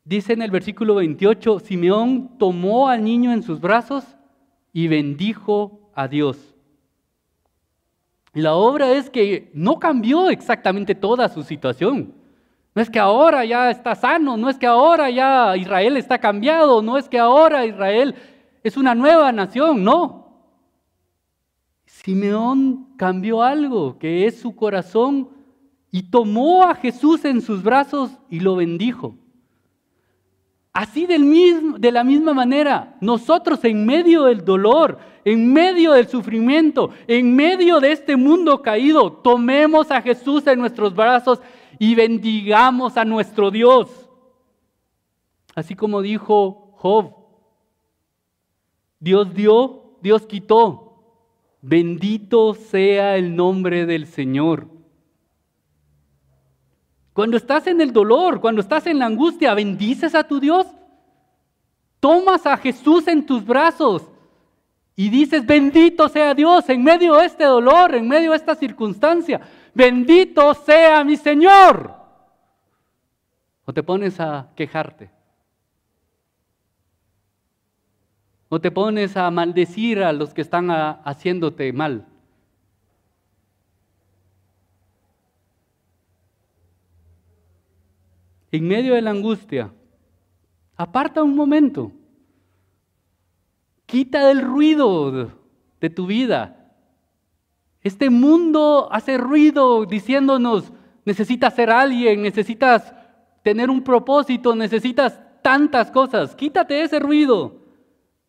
Dice 0.03 0.33
en 0.33 0.41
el 0.41 0.51
versículo 0.51 0.95
28, 0.95 1.59
Simeón 1.59 2.39
tomó 2.39 2.89
al 2.89 3.05
niño 3.05 3.35
en 3.35 3.43
sus 3.43 3.61
brazos 3.61 4.17
y 4.73 4.89
bendijo 4.89 5.91
a 5.95 6.09
Dios. 6.09 6.55
La 8.33 8.55
obra 8.55 8.93
es 8.93 9.11
que 9.11 9.51
no 9.53 9.79
cambió 9.79 10.31
exactamente 10.31 10.95
toda 10.95 11.29
su 11.29 11.43
situación. 11.43 12.15
No 12.75 12.81
es 12.81 12.89
que 12.89 12.99
ahora 12.99 13.45
ya 13.45 13.71
está 13.71 13.95
sano, 13.95 14.39
no 14.39 14.49
es 14.49 14.57
que 14.57 14.67
ahora 14.67 15.11
ya 15.11 15.55
Israel 15.55 15.99
está 15.99 16.17
cambiado, 16.17 16.81
no 16.81 16.97
es 16.97 17.11
que 17.11 17.19
ahora 17.19 17.67
Israel 17.67 18.15
es 18.63 18.79
una 18.79 18.95
nueva 18.95 19.33
nación, 19.33 19.85
no. 19.85 20.47
Simeón 21.85 22.95
cambió 22.97 23.43
algo, 23.43 23.99
que 23.99 24.25
es 24.25 24.41
su 24.41 24.57
corazón, 24.57 25.37
y 25.91 26.03
tomó 26.03 26.65
a 26.65 26.75
Jesús 26.75 27.25
en 27.25 27.41
sus 27.41 27.63
brazos 27.63 28.11
y 28.29 28.41
lo 28.41 28.57
bendijo. 28.57 29.15
Así 30.73 31.07
del 31.07 31.25
mismo, 31.25 31.79
de 31.79 31.91
la 31.91 32.05
misma 32.05 32.35
manera, 32.35 32.97
nosotros 33.01 33.65
en 33.65 33.85
medio 33.85 34.25
del 34.25 34.45
dolor, 34.45 34.99
en 35.25 35.53
medio 35.53 35.93
del 35.93 36.07
sufrimiento, 36.07 36.91
en 37.07 37.35
medio 37.35 37.81
de 37.81 37.93
este 37.93 38.17
mundo 38.17 38.63
caído, 38.63 39.11
tomemos 39.11 39.91
a 39.91 40.01
Jesús 40.03 40.47
en 40.47 40.61
nuestros 40.61 40.95
brazos 40.95 41.41
y 41.79 41.95
bendigamos 41.95 42.97
a 42.97 43.05
nuestro 43.05 43.51
Dios. 43.51 44.09
Así 45.55 45.75
como 45.75 46.01
dijo 46.03 46.71
Job, 46.77 47.15
Dios 49.01 49.35
dio, 49.35 49.97
Dios 50.01 50.27
quitó. 50.27 50.85
Bendito 51.61 52.55
sea 52.55 53.17
el 53.17 53.35
nombre 53.35 53.85
del 53.85 54.07
Señor. 54.07 54.78
Cuando 57.19 57.37
estás 57.37 57.67
en 57.67 57.81
el 57.81 57.93
dolor, 57.93 58.41
cuando 58.41 58.61
estás 58.61 58.87
en 58.87 59.01
la 59.01 59.07
angustia, 59.07 59.53
bendices 59.53 60.15
a 60.15 60.23
tu 60.23 60.39
Dios. 60.39 60.69
Tomas 61.99 62.47
a 62.47 62.57
Jesús 62.57 63.09
en 63.09 63.27
tus 63.27 63.45
brazos 63.45 64.09
y 64.95 65.11
dices, 65.11 65.45
bendito 65.45 66.09
sea 66.09 66.33
Dios 66.33 66.69
en 66.69 66.85
medio 66.85 67.17
de 67.17 67.27
este 67.27 67.43
dolor, 67.43 67.97
en 67.97 68.07
medio 68.07 68.31
de 68.31 68.37
esta 68.37 68.55
circunstancia. 68.55 69.41
Bendito 69.75 70.55
sea 70.55 71.03
mi 71.03 71.17
Señor. 71.17 71.93
O 73.65 73.73
te 73.73 73.83
pones 73.83 74.21
a 74.21 74.51
quejarte. 74.55 75.11
O 78.49 78.61
te 78.61 78.71
pones 78.71 79.17
a 79.17 79.29
maldecir 79.33 80.05
a 80.05 80.13
los 80.13 80.33
que 80.33 80.43
están 80.43 80.71
haciéndote 80.71 81.73
mal. 81.73 82.07
En 88.51 88.67
medio 88.67 88.95
de 88.95 89.03
la 89.03 89.11
angustia, 89.11 89.73
aparta 90.77 91.23
un 91.23 91.35
momento. 91.35 91.93
Quita 93.87 94.27
del 94.27 94.43
ruido 94.43 95.33
de 95.81 95.91
tu 95.91 96.07
vida. 96.07 96.55
Este 97.83 98.11
mundo 98.11 98.89
hace 98.91 99.19
ruido 99.19 99.85
diciéndonos, 99.85 100.73
necesitas 101.05 101.55
ser 101.55 101.71
alguien, 101.71 102.23
necesitas 102.23 102.95
tener 103.43 103.71
un 103.71 103.83
propósito, 103.83 104.55
necesitas 104.55 105.21
tantas 105.43 105.91
cosas. 105.91 106.35
Quítate 106.35 106.83
ese 106.83 106.99
ruido. 106.99 107.63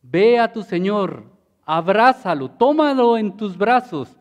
Ve 0.02 0.40
a 0.40 0.52
tu 0.52 0.64
Señor, 0.64 1.26
abrázalo, 1.66 2.52
tómalo 2.52 3.18
en 3.18 3.36
tus 3.36 3.58
brazos 3.58 4.18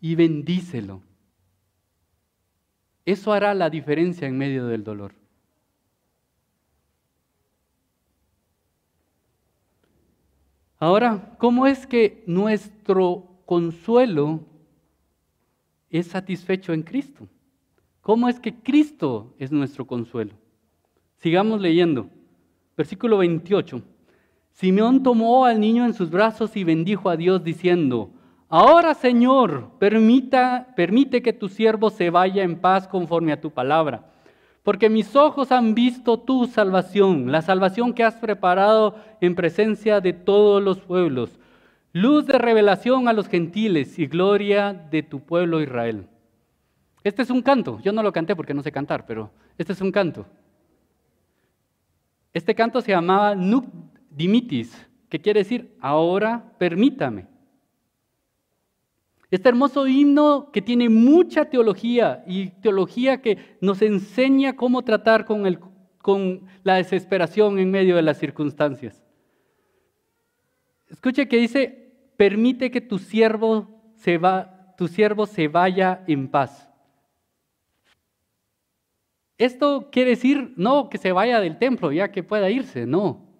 y 0.00 0.14
bendícelo. 0.14 1.02
Eso 3.04 3.32
hará 3.32 3.54
la 3.54 3.70
diferencia 3.70 4.28
en 4.28 4.36
medio 4.36 4.66
del 4.66 4.84
dolor. 4.84 5.23
Ahora, 10.78 11.36
¿cómo 11.38 11.66
es 11.66 11.86
que 11.86 12.22
nuestro 12.26 13.40
consuelo 13.46 14.40
es 15.90 16.08
satisfecho 16.08 16.72
en 16.72 16.82
Cristo? 16.82 17.28
¿Cómo 18.00 18.28
es 18.28 18.38
que 18.38 18.54
Cristo 18.54 19.34
es 19.38 19.50
nuestro 19.50 19.86
consuelo? 19.86 20.34
Sigamos 21.16 21.60
leyendo. 21.60 22.10
Versículo 22.76 23.18
28. 23.18 23.82
Simeón 24.50 25.02
tomó 25.02 25.46
al 25.46 25.58
niño 25.58 25.84
en 25.84 25.94
sus 25.94 26.10
brazos 26.10 26.56
y 26.56 26.64
bendijo 26.64 27.08
a 27.08 27.16
Dios 27.16 27.42
diciendo, 27.42 28.10
Ahora 28.48 28.94
Señor, 28.94 29.70
permita, 29.78 30.74
permite 30.76 31.22
que 31.22 31.32
tu 31.32 31.48
siervo 31.48 31.90
se 31.90 32.10
vaya 32.10 32.42
en 32.42 32.60
paz 32.60 32.86
conforme 32.86 33.32
a 33.32 33.40
tu 33.40 33.50
palabra, 33.50 34.12
porque 34.64 34.88
mis 34.88 35.14
ojos 35.14 35.52
han 35.52 35.74
visto 35.74 36.18
tu 36.18 36.46
salvación, 36.46 37.30
la 37.30 37.42
salvación 37.42 37.92
que 37.92 38.02
has 38.02 38.14
preparado 38.14 38.96
en 39.20 39.34
presencia 39.34 40.00
de 40.00 40.14
todos 40.14 40.62
los 40.62 40.80
pueblos, 40.80 41.38
luz 41.92 42.26
de 42.26 42.38
revelación 42.38 43.06
a 43.06 43.12
los 43.12 43.28
gentiles 43.28 43.98
y 43.98 44.06
gloria 44.06 44.72
de 44.72 45.02
tu 45.02 45.20
pueblo 45.20 45.60
Israel. 45.60 46.08
Este 47.04 47.20
es 47.20 47.28
un 47.28 47.42
canto, 47.42 47.78
yo 47.82 47.92
no 47.92 48.02
lo 48.02 48.10
canté 48.10 48.34
porque 48.34 48.54
no 48.54 48.62
sé 48.62 48.72
cantar, 48.72 49.04
pero 49.04 49.30
este 49.58 49.74
es 49.74 49.82
un 49.82 49.92
canto. 49.92 50.26
Este 52.32 52.54
canto 52.54 52.80
se 52.80 52.92
llamaba 52.92 53.34
Nuk 53.34 53.66
dimitis, 54.08 54.88
que 55.10 55.20
quiere 55.20 55.40
decir, 55.40 55.76
ahora 55.78 56.42
permítame. 56.56 57.26
Este 59.34 59.48
hermoso 59.48 59.88
himno 59.88 60.52
que 60.52 60.62
tiene 60.62 60.88
mucha 60.88 61.46
teología 61.46 62.22
y 62.24 62.50
teología 62.50 63.20
que 63.20 63.56
nos 63.60 63.82
enseña 63.82 64.54
cómo 64.54 64.82
tratar 64.82 65.24
con, 65.24 66.46
la 66.62 66.76
desesperación 66.76 67.58
en 67.58 67.68
medio 67.68 67.96
de 67.96 68.02
las 68.02 68.16
circunstancias. 68.18 69.02
Escuche 70.88 71.26
que 71.26 71.38
dice, 71.38 72.12
permite 72.16 72.70
que 72.70 72.80
tu 72.80 73.00
siervo 73.00 73.92
se, 73.96 74.18
va, 74.18 74.76
tu 74.78 74.86
siervo 74.86 75.26
se 75.26 75.48
vaya 75.48 76.04
en 76.06 76.28
paz. 76.28 76.70
Esto 79.36 79.88
quiere 79.90 80.10
decir 80.10 80.54
no 80.56 80.88
que 80.88 80.98
se 80.98 81.10
vaya 81.10 81.40
del 81.40 81.58
templo 81.58 81.90
ya 81.90 82.12
que 82.12 82.22
pueda 82.22 82.50
irse, 82.50 82.86
no 82.86 83.34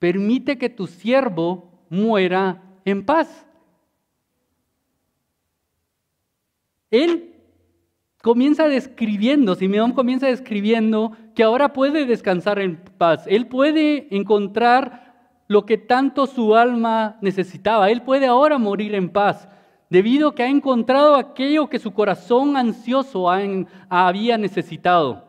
permite 0.00 0.58
que 0.58 0.70
tu 0.70 0.88
siervo 0.88 1.86
muera 1.88 2.64
en 2.84 3.06
paz. 3.06 3.46
Él 6.90 7.34
comienza 8.22 8.68
describiendo, 8.68 9.54
Simeón 9.54 9.92
comienza 9.92 10.26
describiendo 10.26 11.12
que 11.34 11.42
ahora 11.42 11.72
puede 11.72 12.06
descansar 12.06 12.58
en 12.58 12.76
paz. 12.76 13.24
Él 13.26 13.46
puede 13.46 14.08
encontrar 14.14 15.06
lo 15.48 15.64
que 15.64 15.78
tanto 15.78 16.26
su 16.26 16.56
alma 16.56 17.18
necesitaba. 17.20 17.90
Él 17.90 18.02
puede 18.02 18.26
ahora 18.26 18.58
morir 18.58 18.94
en 18.94 19.10
paz, 19.10 19.48
debido 19.90 20.30
a 20.30 20.34
que 20.34 20.42
ha 20.42 20.48
encontrado 20.48 21.14
aquello 21.14 21.68
que 21.68 21.78
su 21.78 21.92
corazón 21.92 22.56
ansioso 22.56 23.28
había 23.88 24.38
necesitado. 24.38 25.24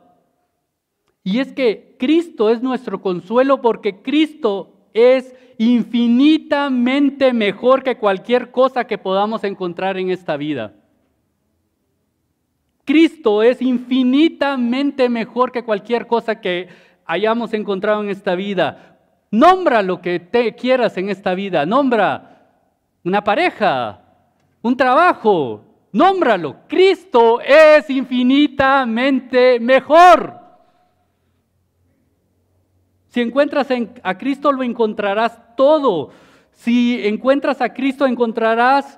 Y 1.24 1.40
es 1.40 1.52
que 1.52 1.96
Cristo 2.00 2.50
es 2.50 2.62
nuestro 2.62 3.02
consuelo 3.02 3.62
porque 3.62 4.02
Cristo 4.02 4.90
es 4.94 5.36
infinitamente 5.58 7.34
mejor 7.34 7.84
que 7.84 7.98
cualquier 7.98 8.52
cosa 8.52 8.86
que 8.86 8.98
podamos 8.98 9.44
encontrar 9.44 9.98
en 9.98 10.10
esta 10.10 10.38
vida. 10.38 10.74
Cristo 12.88 13.44
es 13.44 13.62
infinitamente 13.62 15.10
mejor 15.10 15.52
que 15.52 15.66
cualquier 15.66 16.08
cosa 16.08 16.40
que 16.40 16.70
hayamos 17.06 17.54
encontrado 17.54 18.02
en 18.02 18.10
esta 18.10 18.34
vida. 18.34 18.98
Nombra 19.30 19.82
lo 19.82 20.02
que 20.02 20.22
te 20.22 20.56
quieras 20.56 20.96
en 20.96 21.10
esta 21.10 21.36
vida. 21.36 21.66
Nombra 21.66 22.48
una 23.04 23.22
pareja, 23.26 24.00
un 24.62 24.78
trabajo. 24.78 25.66
Nómbralo. 25.92 26.62
Cristo 26.70 27.42
es 27.42 27.90
infinitamente 27.90 29.60
mejor. 29.60 30.40
Si 33.10 33.20
encuentras 33.20 33.68
a 34.02 34.18
Cristo 34.18 34.54
lo 34.54 34.64
encontrarás 34.64 35.38
todo. 35.58 36.12
Si 36.52 37.06
encuentras 37.06 37.60
a 37.60 37.74
Cristo 37.74 38.06
encontrarás 38.06 38.98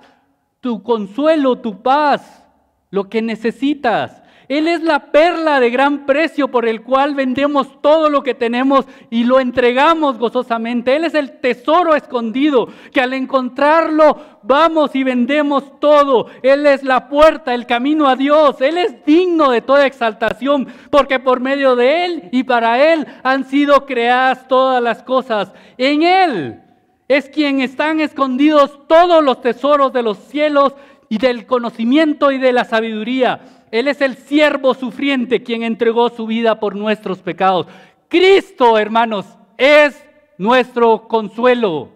tu 0.59 0.83
consuelo, 0.83 1.57
tu 1.57 1.81
paz, 1.81 2.45
lo 2.89 3.09
que 3.09 3.21
necesitas. 3.21 4.23
Él 4.49 4.67
es 4.67 4.81
la 4.81 5.11
perla 5.11 5.59
de 5.59 5.69
gran 5.69 6.07
precio 6.07 6.47
por 6.47 6.67
el 6.67 6.81
cual 6.81 7.13
vendemos 7.13 7.79
todo 7.83 8.09
lo 8.09 8.23
que 8.23 8.33
tenemos 8.33 8.85
y 9.11 9.23
lo 9.23 9.39
entregamos 9.39 10.17
gozosamente. 10.17 10.95
Él 10.95 11.05
es 11.05 11.13
el 11.13 11.39
tesoro 11.39 11.93
escondido 11.93 12.67
que 12.91 12.99
al 12.99 13.13
encontrarlo 13.13 14.39
vamos 14.41 14.95
y 14.95 15.03
vendemos 15.03 15.79
todo. 15.79 16.25
Él 16.41 16.65
es 16.65 16.81
la 16.81 17.09
puerta, 17.09 17.53
el 17.53 17.67
camino 17.67 18.07
a 18.07 18.15
Dios. 18.15 18.59
Él 18.59 18.79
es 18.79 19.05
digno 19.05 19.51
de 19.51 19.61
toda 19.61 19.85
exaltación 19.85 20.67
porque 20.89 21.19
por 21.19 21.41
medio 21.41 21.75
de 21.75 22.05
Él 22.05 22.29
y 22.31 22.41
para 22.41 22.91
Él 22.91 23.05
han 23.21 23.45
sido 23.45 23.85
creadas 23.85 24.47
todas 24.47 24.81
las 24.81 25.03
cosas. 25.03 25.53
En 25.77 26.01
Él 26.01 26.63
es 27.09 27.27
quien 27.27 27.59
están 27.59 28.01
escondidos 28.01 28.87
todos 28.87 29.23
los 29.23 29.41
tesoros 29.41 29.91
de 29.93 30.03
los 30.03 30.17
cielos 30.17 30.73
y 31.09 31.17
del 31.17 31.45
conocimiento 31.45 32.31
y 32.31 32.37
de 32.37 32.53
la 32.53 32.63
sabiduría. 32.63 33.65
Él 33.71 33.87
es 33.87 33.99
el 34.01 34.15
siervo 34.15 34.73
sufriente 34.75 35.43
quien 35.43 35.63
entregó 35.63 36.09
su 36.09 36.27
vida 36.27 36.59
por 36.59 36.75
nuestros 36.75 37.19
pecados. 37.19 37.67
Cristo, 38.07 38.77
hermanos, 38.77 39.25
es 39.57 40.05
nuestro 40.37 41.07
consuelo. 41.07 41.89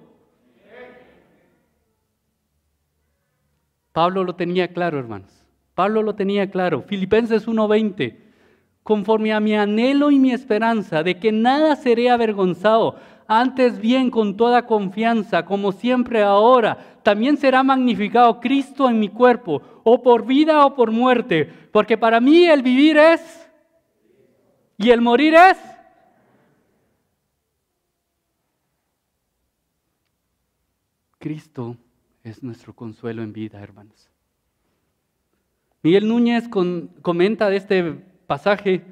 Pablo 3.91 4.23
lo 4.23 4.35
tenía 4.35 4.67
claro, 4.69 4.97
hermanos. 4.97 5.31
Pablo 5.75 6.01
lo 6.01 6.15
tenía 6.15 6.49
claro. 6.49 6.81
Filipenses 6.81 7.47
1:20. 7.47 8.17
Conforme 8.81 9.31
a 9.31 9.39
mi 9.39 9.55
anhelo 9.55 10.11
y 10.11 10.19
mi 10.19 10.31
esperanza 10.31 11.03
de 11.03 11.17
que 11.17 11.31
nada 11.31 11.75
seré 11.75 12.09
avergonzado, 12.09 12.97
antes 13.39 13.79
bien 13.79 14.09
con 14.09 14.37
toda 14.37 14.65
confianza, 14.65 15.45
como 15.45 15.71
siempre 15.71 16.23
ahora, 16.23 16.99
también 17.03 17.37
será 17.37 17.63
magnificado 17.63 18.39
Cristo 18.39 18.89
en 18.89 18.99
mi 18.99 19.09
cuerpo, 19.09 19.61
o 19.83 20.01
por 20.01 20.25
vida 20.25 20.65
o 20.65 20.75
por 20.75 20.91
muerte, 20.91 21.45
porque 21.71 21.97
para 21.97 22.19
mí 22.19 22.45
el 22.45 22.61
vivir 22.61 22.97
es 22.97 23.49
y 24.77 24.89
el 24.89 25.01
morir 25.01 25.35
es. 25.35 25.57
Cristo 31.19 31.77
es 32.23 32.43
nuestro 32.43 32.73
consuelo 32.73 33.23
en 33.23 33.31
vida, 33.31 33.61
hermanos. 33.61 34.09
Miguel 35.81 36.07
Núñez 36.07 36.49
comenta 37.01 37.49
de 37.49 37.57
este 37.57 37.83
pasaje, 38.27 38.85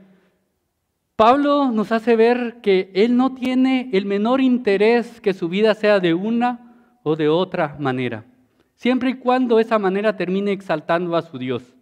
Pablo 1.21 1.71
nos 1.71 1.91
hace 1.91 2.15
ver 2.15 2.62
que 2.63 2.89
él 2.95 3.15
no 3.15 3.36
tiene 3.36 3.91
el 3.93 4.07
menor 4.07 4.41
interés 4.41 5.21
que 5.21 5.36
su 5.36 5.49
vida 5.49 5.75
sea 5.75 5.99
de 5.99 6.15
una 6.15 6.97
o 7.03 7.15
de 7.15 7.29
otra 7.29 7.75
manera, 7.77 8.25
siempre 8.73 9.12
y 9.12 9.13
cuando 9.13 9.60
esa 9.60 9.77
manera 9.77 10.17
termine 10.17 10.51
exaltando 10.51 11.15
a 11.15 11.21
su 11.21 11.38
Dios. 11.38 11.75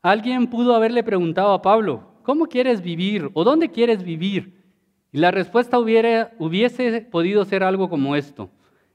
Alguien 0.00 0.46
pudo 0.46 0.74
haberle 0.74 1.04
preguntado 1.04 1.52
a 1.52 1.60
Pablo, 1.60 2.14
¿cómo 2.22 2.46
quieres 2.46 2.80
vivir 2.80 3.28
o 3.34 3.44
dónde 3.44 3.68
quieres 3.68 4.02
vivir? 4.02 4.64
Y 5.12 5.18
la 5.18 5.30
respuesta 5.30 5.78
hubiera, 5.78 6.32
hubiese 6.38 7.02
podido 7.02 7.44
ser 7.44 7.62
algo 7.62 7.90
como 7.90 8.16
esto. 8.16 8.48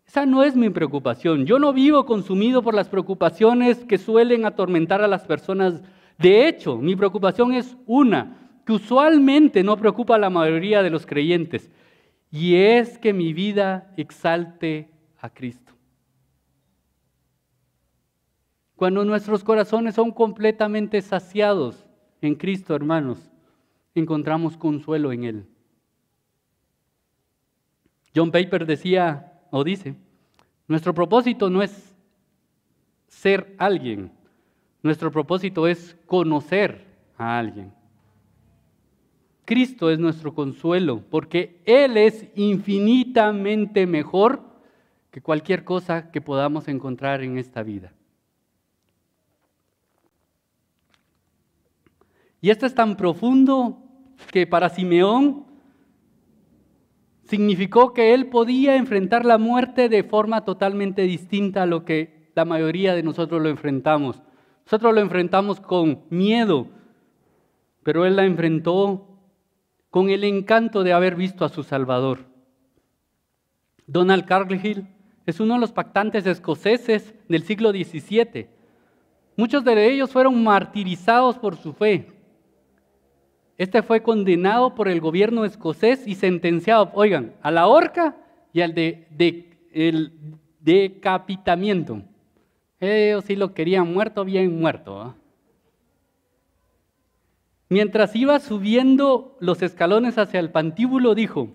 Esa 0.07 0.25
no 0.25 0.43
es 0.43 0.55
mi 0.55 0.71
preocupación. 0.71 1.45
Yo 1.45 1.59
no 1.59 1.71
vivo 1.71 2.07
consumido 2.07 2.63
por 2.63 2.73
las 2.73 2.89
preocupaciones 2.89 3.85
que 3.85 3.99
suelen 3.99 4.45
atormentar 4.45 5.03
a 5.03 5.07
las 5.07 5.27
personas. 5.27 5.83
De 6.17 6.47
hecho, 6.47 6.77
mi 6.77 6.95
preocupación 6.95 7.53
es 7.53 7.77
una, 7.85 8.48
que 8.69 8.73
usualmente 8.73 9.63
no 9.63 9.75
preocupa 9.77 10.13
a 10.13 10.19
la 10.19 10.29
mayoría 10.29 10.83
de 10.83 10.91
los 10.91 11.07
creyentes, 11.07 11.71
y 12.29 12.53
es 12.53 12.99
que 12.99 13.13
mi 13.13 13.33
vida 13.33 13.91
exalte 13.97 14.91
a 15.19 15.31
Cristo. 15.31 15.73
Cuando 18.75 19.03
nuestros 19.05 19.43
corazones 19.43 19.95
son 19.95 20.11
completamente 20.11 21.01
saciados 21.01 21.83
en 22.21 22.35
Cristo, 22.35 22.75
hermanos, 22.75 23.31
encontramos 23.95 24.55
consuelo 24.55 25.11
en 25.13 25.23
Él. 25.23 25.45
John 28.15 28.29
Paper 28.29 28.67
decía 28.67 29.41
o 29.49 29.63
dice, 29.63 29.95
nuestro 30.67 30.93
propósito 30.93 31.49
no 31.49 31.63
es 31.63 31.95
ser 33.07 33.55
alguien, 33.57 34.11
nuestro 34.83 35.11
propósito 35.11 35.67
es 35.67 35.97
conocer 36.05 36.85
a 37.17 37.39
alguien. 37.39 37.78
Cristo 39.49 39.89
es 39.89 39.97
nuestro 39.97 40.35
consuelo, 40.35 41.01
porque 41.09 41.59
Él 41.65 41.97
es 41.97 42.27
infinitamente 42.35 43.87
mejor 43.87 44.43
que 45.09 45.21
cualquier 45.21 45.63
cosa 45.63 46.11
que 46.11 46.21
podamos 46.21 46.67
encontrar 46.67 47.23
en 47.23 47.39
esta 47.39 47.63
vida. 47.63 47.91
Y 52.39 52.51
esto 52.51 52.67
es 52.67 52.75
tan 52.75 52.95
profundo 52.95 53.81
que 54.31 54.45
para 54.45 54.69
Simeón 54.69 55.47
significó 57.23 57.91
que 57.91 58.13
él 58.13 58.27
podía 58.27 58.75
enfrentar 58.75 59.25
la 59.25 59.39
muerte 59.39 59.89
de 59.89 60.03
forma 60.03 60.45
totalmente 60.45 61.01
distinta 61.01 61.63
a 61.63 61.65
lo 61.65 61.85
que 61.85 62.29
la 62.35 62.45
mayoría 62.45 62.93
de 62.93 63.01
nosotros 63.01 63.41
lo 63.41 63.49
enfrentamos. 63.49 64.21
Nosotros 64.65 64.93
lo 64.93 65.01
enfrentamos 65.01 65.59
con 65.59 66.03
miedo, 66.11 66.67
pero 67.81 68.05
él 68.05 68.15
la 68.15 68.25
enfrentó 68.25 69.08
con 69.89 70.09
el 70.09 70.23
encanto 70.23 70.83
de 70.83 70.93
haber 70.93 71.15
visto 71.15 71.45
a 71.45 71.49
su 71.49 71.63
Salvador. 71.63 72.25
Donald 73.87 74.25
Cargill 74.25 74.87
es 75.25 75.39
uno 75.39 75.55
de 75.55 75.59
los 75.59 75.71
pactantes 75.71 76.25
escoceses 76.25 77.13
del 77.27 77.43
siglo 77.43 77.71
XVII. 77.71 78.47
Muchos 79.35 79.63
de 79.63 79.91
ellos 79.91 80.11
fueron 80.11 80.43
martirizados 80.43 81.37
por 81.37 81.55
su 81.55 81.73
fe. 81.73 82.11
Este 83.57 83.81
fue 83.81 84.01
condenado 84.01 84.75
por 84.75 84.87
el 84.87 85.01
gobierno 85.01 85.43
escocés 85.43 86.07
y 86.07 86.15
sentenciado, 86.15 86.91
oigan, 86.93 87.33
a 87.41 87.51
la 87.51 87.67
horca 87.67 88.15
y 88.53 88.61
al 88.61 88.73
de, 88.73 89.07
el 89.71 90.13
decapitamiento. 90.59 92.01
Ellos 92.79 93.25
sí 93.25 93.35
lo 93.35 93.53
querían 93.53 93.93
muerto, 93.93 94.23
bien 94.23 94.57
muerto. 94.59 95.15
Mientras 97.69 98.15
iba 98.15 98.39
subiendo 98.39 99.37
los 99.39 99.61
escalones 99.61 100.17
hacia 100.17 100.39
el 100.39 100.49
pantíbulo, 100.49 101.13
dijo, 101.13 101.49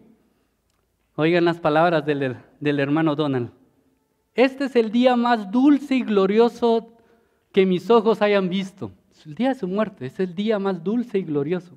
oigan 1.16 1.44
las 1.44 1.58
palabras 1.58 2.06
del, 2.06 2.78
hermano 2.78 3.16
Donald, 3.16 3.50
este 4.36 4.66
es 4.66 4.76
el 4.76 4.92
día 4.92 5.16
más 5.16 5.50
dulce 5.50 5.96
y 5.96 6.02
glorioso 6.02 6.92
que 7.52 7.66
mis 7.66 7.90
ojos 7.90 8.22
hayan 8.22 8.48
visto. 8.48 8.92
Es 9.10 9.26
el 9.26 9.34
día 9.34 9.48
de 9.48 9.54
su 9.56 9.66
muerte, 9.66 10.06
es 10.06 10.20
el 10.20 10.36
día 10.36 10.60
más 10.60 10.84
dulce 10.84 11.18
y 11.18 11.24
glorioso. 11.24 11.72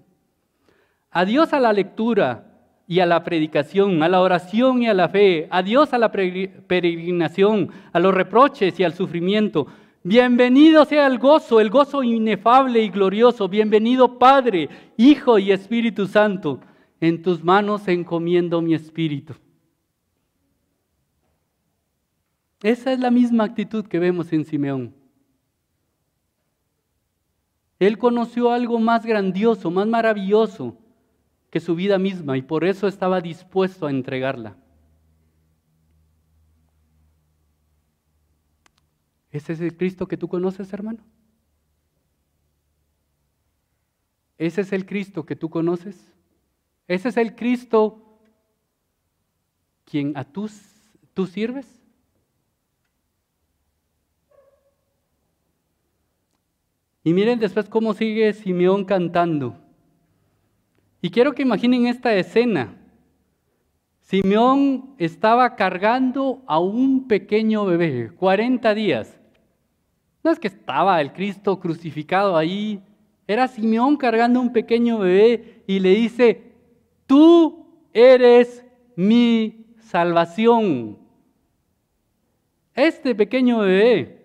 Adiós 1.10 1.52
a 1.54 1.60
la 1.60 1.74
lectura 1.74 2.46
y 2.88 3.00
a 3.00 3.08
la 3.08 3.24
predicación, 3.24 4.04
a 4.04 4.08
la 4.08 4.22
oración 4.22 4.84
y 4.84 4.88
a 4.88 4.94
la 4.94 5.10
fe. 5.10 5.48
Adiós 5.50 5.94
a 5.94 5.98
la 5.98 6.12
peregrinación, 6.12 7.72
a 7.92 8.00
los 8.00 8.14
reproches 8.14 8.80
y 8.80 8.84
al 8.84 8.94
sufrimiento. 8.94 9.66
Bienvenido 10.08 10.86
sea 10.86 11.06
el 11.06 11.20
gozo, 11.20 11.60
el 11.60 11.70
gozo 11.70 12.02
inefable 12.02 12.82
y 12.82 12.88
glorioso. 12.88 13.50
Bienvenido 13.50 14.18
Padre, 14.18 14.70
Hijo 14.96 15.38
y 15.38 15.52
Espíritu 15.52 16.08
Santo. 16.08 16.62
En 17.02 17.22
tus 17.22 17.44
manos 17.44 17.86
encomiendo 17.90 18.62
mi 18.62 18.74
espíritu. 18.74 19.34
Esa 22.64 22.94
es 22.94 23.00
la 23.00 23.12
misma 23.12 23.44
actitud 23.44 23.86
que 23.86 24.00
vemos 24.00 24.32
en 24.32 24.46
Simeón. 24.46 24.96
Él 27.78 27.98
conoció 27.98 28.54
algo 28.54 28.80
más 28.80 29.06
grandioso, 29.06 29.70
más 29.72 29.88
maravilloso 29.88 30.78
que 31.50 31.60
su 31.60 31.76
vida 31.76 31.98
misma 31.98 32.38
y 32.38 32.44
por 32.44 32.64
eso 32.64 32.88
estaba 32.88 33.20
dispuesto 33.20 33.88
a 33.88 33.92
entregarla. 33.92 34.56
¿Ese 39.32 39.54
es 39.54 39.62
el 39.62 39.76
Cristo 39.76 40.08
que 40.08 40.18
tú 40.18 40.28
conoces, 40.28 40.72
hermano? 40.74 41.00
¿Ese 44.38 44.62
es 44.62 44.72
el 44.72 44.86
Cristo 44.86 45.26
que 45.26 45.36
tú 45.36 45.50
conoces? 45.50 46.14
¿Ese 46.88 47.10
es 47.10 47.18
el 47.18 47.36
Cristo 47.36 48.20
quien 49.86 50.16
a 50.18 50.24
tú 50.24 50.48
sirves? 51.28 51.78
Y 57.04 57.14
miren 57.14 57.40
después 57.40 57.70
cómo 57.70 57.94
sigue 57.94 58.34
Simeón 58.34 58.84
cantando. 58.84 59.56
Y 61.02 61.10
quiero 61.10 61.34
que 61.34 61.42
imaginen 61.44 61.88
esta 61.88 62.14
escena. 62.14 62.76
Simeón 64.02 64.94
estaba 64.98 65.56
cargando 65.56 66.42
a 66.48 66.60
un 66.60 67.08
pequeño 67.08 67.66
bebé, 67.66 68.12
40 68.16 68.74
días. 68.74 69.17
No 70.28 70.36
que 70.36 70.50
estaba 70.50 71.00
el 71.00 71.14
Cristo 71.14 71.58
crucificado 71.58 72.36
ahí, 72.36 72.82
era 73.28 73.48
Simeón 73.48 73.96
cargando 73.96 74.42
un 74.42 74.52
pequeño 74.52 75.00
bebé 75.00 75.64
y 75.68 75.80
le 75.80 75.92
dice, 75.92 76.52
tú 77.06 77.66
eres 77.94 78.66
mi 78.98 79.68
salvación. 79.80 80.98
Este 82.76 83.16
pequeño 83.16 83.60
bebé 83.60 84.22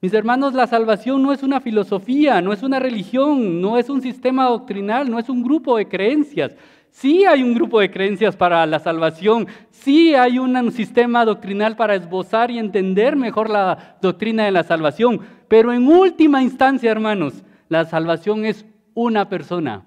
Mis 0.00 0.14
hermanos, 0.14 0.52
la 0.52 0.66
salvación 0.66 1.22
no 1.22 1.32
es 1.32 1.44
una 1.44 1.60
filosofía, 1.60 2.40
no 2.42 2.52
es 2.52 2.64
una 2.64 2.80
religión, 2.80 3.60
no 3.60 3.78
es 3.78 3.88
un 3.88 4.02
sistema 4.02 4.46
doctrinal, 4.46 5.08
no 5.08 5.20
es 5.20 5.28
un 5.28 5.44
grupo 5.44 5.76
de 5.76 5.86
creencias. 5.86 6.56
Sí 6.90 7.24
hay 7.24 7.42
un 7.42 7.54
grupo 7.54 7.80
de 7.80 7.90
creencias 7.90 8.36
para 8.36 8.66
la 8.66 8.78
salvación, 8.78 9.46
sí 9.70 10.14
hay 10.14 10.38
un 10.38 10.72
sistema 10.72 11.24
doctrinal 11.24 11.76
para 11.76 11.94
esbozar 11.94 12.50
y 12.50 12.58
entender 12.58 13.16
mejor 13.16 13.48
la 13.48 13.96
doctrina 14.02 14.44
de 14.44 14.50
la 14.50 14.64
salvación, 14.64 15.20
pero 15.48 15.72
en 15.72 15.86
última 15.86 16.42
instancia, 16.42 16.90
hermanos, 16.90 17.42
la 17.68 17.84
salvación 17.84 18.44
es 18.44 18.66
una 18.94 19.28
persona. 19.28 19.86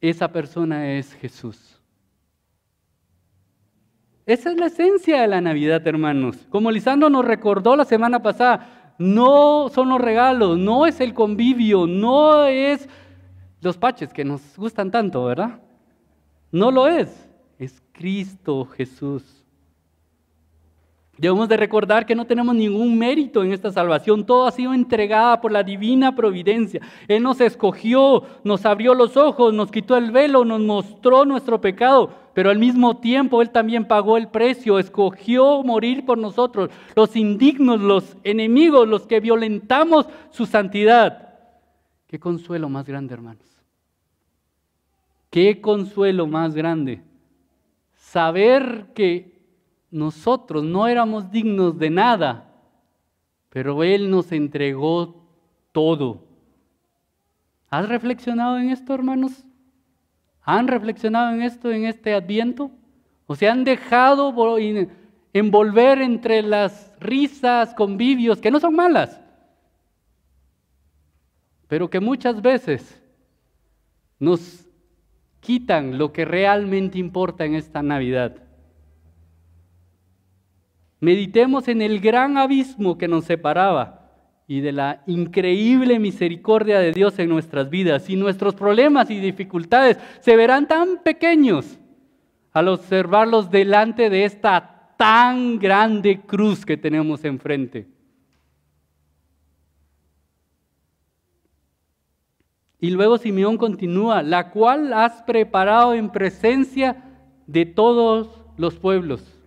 Esa 0.00 0.28
persona 0.28 0.92
es 0.92 1.12
Jesús. 1.14 1.78
Esa 4.24 4.50
es 4.50 4.58
la 4.58 4.66
esencia 4.66 5.22
de 5.22 5.28
la 5.28 5.40
Navidad, 5.40 5.86
hermanos. 5.86 6.36
Como 6.50 6.70
Lisandro 6.70 7.08
nos 7.08 7.24
recordó 7.24 7.76
la 7.76 7.84
semana 7.84 8.22
pasada, 8.22 8.94
no 8.98 9.68
son 9.70 9.88
los 9.88 10.00
regalos, 10.00 10.58
no 10.58 10.86
es 10.86 11.00
el 11.00 11.14
convivio, 11.14 11.86
no 11.86 12.44
es 12.44 12.88
los 13.60 13.76
paches 13.76 14.12
que 14.12 14.24
nos 14.24 14.56
gustan 14.56 14.90
tanto, 14.90 15.24
¿verdad? 15.24 15.60
No 16.50 16.70
lo 16.70 16.86
es, 16.86 17.08
es 17.58 17.82
Cristo 17.92 18.64
Jesús. 18.64 19.38
Debemos 21.18 21.48
de 21.48 21.56
recordar 21.56 22.06
que 22.06 22.14
no 22.14 22.26
tenemos 22.26 22.54
ningún 22.54 22.96
mérito 22.96 23.42
en 23.42 23.52
esta 23.52 23.72
salvación, 23.72 24.24
todo 24.24 24.46
ha 24.46 24.52
sido 24.52 24.72
entregada 24.72 25.40
por 25.40 25.50
la 25.50 25.64
divina 25.64 26.14
providencia. 26.14 26.80
Él 27.08 27.24
nos 27.24 27.40
escogió, 27.40 28.22
nos 28.44 28.64
abrió 28.64 28.94
los 28.94 29.16
ojos, 29.16 29.52
nos 29.52 29.72
quitó 29.72 29.96
el 29.96 30.12
velo, 30.12 30.44
nos 30.44 30.60
mostró 30.60 31.24
nuestro 31.24 31.60
pecado, 31.60 32.10
pero 32.34 32.50
al 32.50 32.60
mismo 32.60 32.98
tiempo 32.98 33.42
Él 33.42 33.50
también 33.50 33.84
pagó 33.84 34.16
el 34.16 34.28
precio, 34.28 34.78
escogió 34.78 35.64
morir 35.64 36.06
por 36.06 36.18
nosotros, 36.18 36.70
los 36.94 37.16
indignos, 37.16 37.80
los 37.80 38.16
enemigos, 38.22 38.86
los 38.86 39.08
que 39.08 39.18
violentamos 39.18 40.06
su 40.30 40.46
santidad. 40.46 41.27
Qué 42.08 42.18
consuelo 42.18 42.68
más 42.70 42.86
grande, 42.86 43.14
hermanos. 43.14 43.46
Qué 45.30 45.60
consuelo 45.60 46.26
más 46.26 46.54
grande. 46.54 47.02
Saber 47.94 48.86
que 48.94 49.38
nosotros 49.90 50.64
no 50.64 50.88
éramos 50.88 51.30
dignos 51.30 51.78
de 51.78 51.90
nada, 51.90 52.50
pero 53.50 53.84
Él 53.84 54.10
nos 54.10 54.32
entregó 54.32 55.22
todo. 55.72 56.24
¿Has 57.68 57.86
reflexionado 57.86 58.58
en 58.58 58.70
esto, 58.70 58.94
hermanos? 58.94 59.44
¿Han 60.42 60.66
reflexionado 60.66 61.34
en 61.34 61.42
esto 61.42 61.70
en 61.70 61.84
este 61.84 62.14
adviento? 62.14 62.70
¿O 63.26 63.36
se 63.36 63.50
han 63.50 63.64
dejado 63.64 64.34
envolver 65.34 66.00
entre 66.00 66.40
las 66.40 66.94
risas, 66.98 67.74
convivios, 67.74 68.40
que 68.40 68.50
no 68.50 68.58
son 68.58 68.74
malas, 68.74 69.20
pero 71.68 71.88
que 71.88 72.00
muchas 72.00 72.42
veces 72.42 73.00
nos 74.18 74.66
quitan 75.40 75.98
lo 75.98 76.12
que 76.12 76.24
realmente 76.24 76.98
importa 76.98 77.44
en 77.44 77.54
esta 77.54 77.82
Navidad? 77.82 78.36
Meditemos 81.00 81.68
en 81.68 81.80
el 81.82 82.00
gran 82.00 82.36
abismo 82.36 82.98
que 82.98 83.06
nos 83.06 83.24
separaba 83.24 83.98
y 84.48 84.60
de 84.60 84.72
la 84.72 85.02
increíble 85.06 85.98
misericordia 85.98 86.80
de 86.80 86.92
Dios 86.92 87.18
en 87.18 87.28
nuestras 87.28 87.68
vidas. 87.68 88.08
Y 88.08 88.16
nuestros 88.16 88.54
problemas 88.54 89.10
y 89.10 89.20
dificultades 89.20 89.98
se 90.20 90.36
verán 90.36 90.66
tan 90.66 91.02
pequeños 91.04 91.78
al 92.52 92.68
observarlos 92.68 93.50
delante 93.50 94.08
de 94.08 94.24
esta 94.24 94.94
tan 94.96 95.58
grande 95.58 96.22
cruz 96.22 96.64
que 96.64 96.78
tenemos 96.78 97.24
enfrente. 97.24 97.86
Y 102.80 102.90
luego 102.90 103.18
Simeón 103.18 103.56
continúa, 103.58 104.22
la 104.22 104.50
cual 104.50 104.92
has 104.92 105.22
preparado 105.22 105.94
en 105.94 106.10
presencia 106.10 107.04
de 107.46 107.66
todos 107.66 108.28
los 108.56 108.76
pueblos 108.76 109.38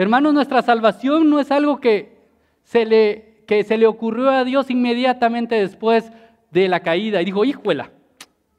Hermanos, 0.00 0.32
nuestra 0.32 0.62
salvación 0.62 1.28
no 1.28 1.40
es 1.40 1.50
algo 1.50 1.78
que 1.78 2.16
se 2.62 2.86
le, 2.86 3.44
que 3.46 3.64
se 3.64 3.76
le 3.76 3.86
ocurrió 3.86 4.30
a 4.30 4.44
Dios 4.44 4.70
inmediatamente 4.70 5.56
después 5.56 6.10
de 6.50 6.68
la 6.68 6.80
caída. 6.80 7.20
Y 7.20 7.26
dijo, 7.26 7.44
híjuela, 7.44 7.90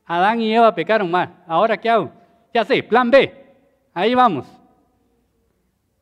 Adán 0.05 0.39
y 0.39 0.53
Eva 0.53 0.75
pecaron 0.75 1.09
mal. 1.09 1.41
¿Ahora 1.47 1.77
qué 1.77 1.89
hago? 1.89 2.11
Ya 2.53 2.63
sé, 2.63 2.83
plan 2.83 3.09
B. 3.09 3.33
Ahí 3.91 4.13
vamos. 4.13 4.45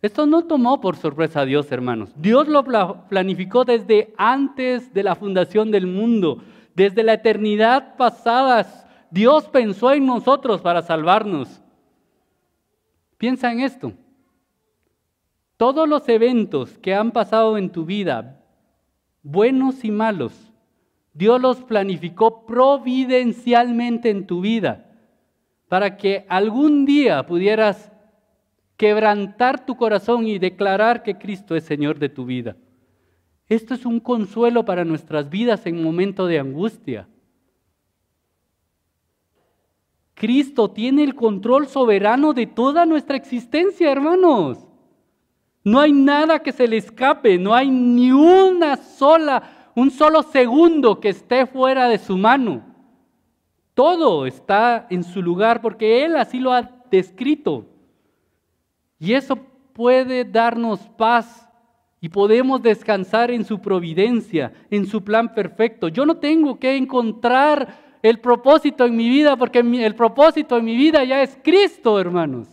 Esto 0.02 0.26
no 0.26 0.42
tomó 0.42 0.82
por 0.82 0.98
sorpresa 0.98 1.40
a 1.40 1.46
Dios, 1.46 1.72
hermanos. 1.72 2.12
Dios 2.18 2.50
lo 2.50 2.66
planificó 3.08 3.64
desde 3.64 4.14
antes 4.18 4.94
de 4.94 5.04
la 5.04 5.16
fundación 5.16 5.72
del 5.72 5.88
mundo, 5.88 6.44
desde 6.80 7.04
la 7.04 7.12
eternidad 7.12 7.98
pasada. 7.98 8.66
Dios 9.12 9.50
pensó 9.50 9.92
en 9.92 10.06
nosotros 10.06 10.62
para 10.62 10.82
salvarnos. 10.82 11.62
Piensa 13.18 13.52
en 13.52 13.60
esto. 13.60 13.92
Todos 15.58 15.90
los 15.90 16.08
eventos 16.08 16.78
que 16.78 16.96
han 16.96 17.12
pasado 17.12 17.58
en 17.58 17.70
tu 17.70 17.84
vida, 17.84 18.42
buenos 19.24 19.84
y 19.84 19.92
malos, 19.92 20.32
Dios 21.14 21.42
los 21.42 21.58
planificó 21.58 22.46
providencialmente 22.46 24.10
en 24.10 24.26
tu 24.26 24.40
vida 24.40 24.86
para 25.68 25.98
que 25.98 26.26
algún 26.30 26.86
día 26.86 27.26
pudieras 27.26 27.92
quebrantar 28.78 29.66
tu 29.66 29.76
corazón 29.76 30.26
y 30.26 30.40
declarar 30.40 31.04
que 31.04 31.18
Cristo 31.18 31.58
es 31.58 31.66
Señor 31.66 32.00
de 32.00 32.08
tu 32.08 32.24
vida. 32.24 32.56
Esto 33.50 33.74
es 33.74 33.84
un 33.84 34.00
consuelo 34.00 34.64
para 34.64 34.86
nuestras 34.86 35.28
vidas 35.28 35.66
en 35.66 35.84
momento 35.84 36.28
de 36.28 36.39
angustia. 36.39 37.08
Cristo 40.14 40.70
tiene 40.70 41.04
el 41.04 41.16
control 41.16 41.68
soberano 41.68 42.34
de 42.34 42.45
toda 42.45 42.86
nuestra 42.86 43.18
existencia, 43.18 43.91
hermanos. 43.91 44.60
No 45.64 45.80
hay 45.80 45.91
nada 45.91 46.39
que 46.39 46.52
se 46.52 46.68
le 46.68 46.78
escape, 46.78 47.39
no 47.39 47.56
hay 47.56 47.72
ni 47.72 48.12
una 48.12 48.78
sola, 48.78 49.72
un 49.76 49.89
solo 49.89 50.22
segundo 50.24 51.00
que 51.00 51.10
esté 51.10 51.47
fuera 51.47 51.88
de 51.88 51.97
su 51.97 52.18
mano. 52.18 52.64
Todo 53.74 54.28
está 54.28 54.86
en 54.89 55.04
su 55.04 55.24
lugar 55.24 55.62
porque 55.62 56.06
Él 56.06 56.18
así 56.18 56.39
lo 56.39 56.54
ha 56.54 56.70
descrito. 56.91 57.66
Y 59.00 59.14
eso 59.14 59.38
puede 59.74 60.26
darnos 60.26 60.82
paz 60.97 61.49
y 62.02 62.10
podemos 62.10 62.62
descansar 62.62 63.32
en 63.32 63.43
su 63.43 63.60
providencia, 63.60 64.54
en 64.70 64.86
su 64.86 65.04
plan 65.04 65.34
perfecto. 65.34 65.89
Yo 65.89 66.06
no 66.06 66.18
tengo 66.18 66.60
que 66.60 66.76
encontrar 66.78 68.00
el 68.02 68.20
propósito 68.20 68.86
en 68.86 68.95
mi 68.95 69.10
vida 69.10 69.36
porque 69.36 69.60
el 69.60 69.95
propósito 69.95 70.58
en 70.58 70.66
mi 70.66 70.78
vida 70.78 71.04
ya 71.04 71.22
es 71.22 71.38
Cristo, 71.43 72.00
hermanos. 72.00 72.47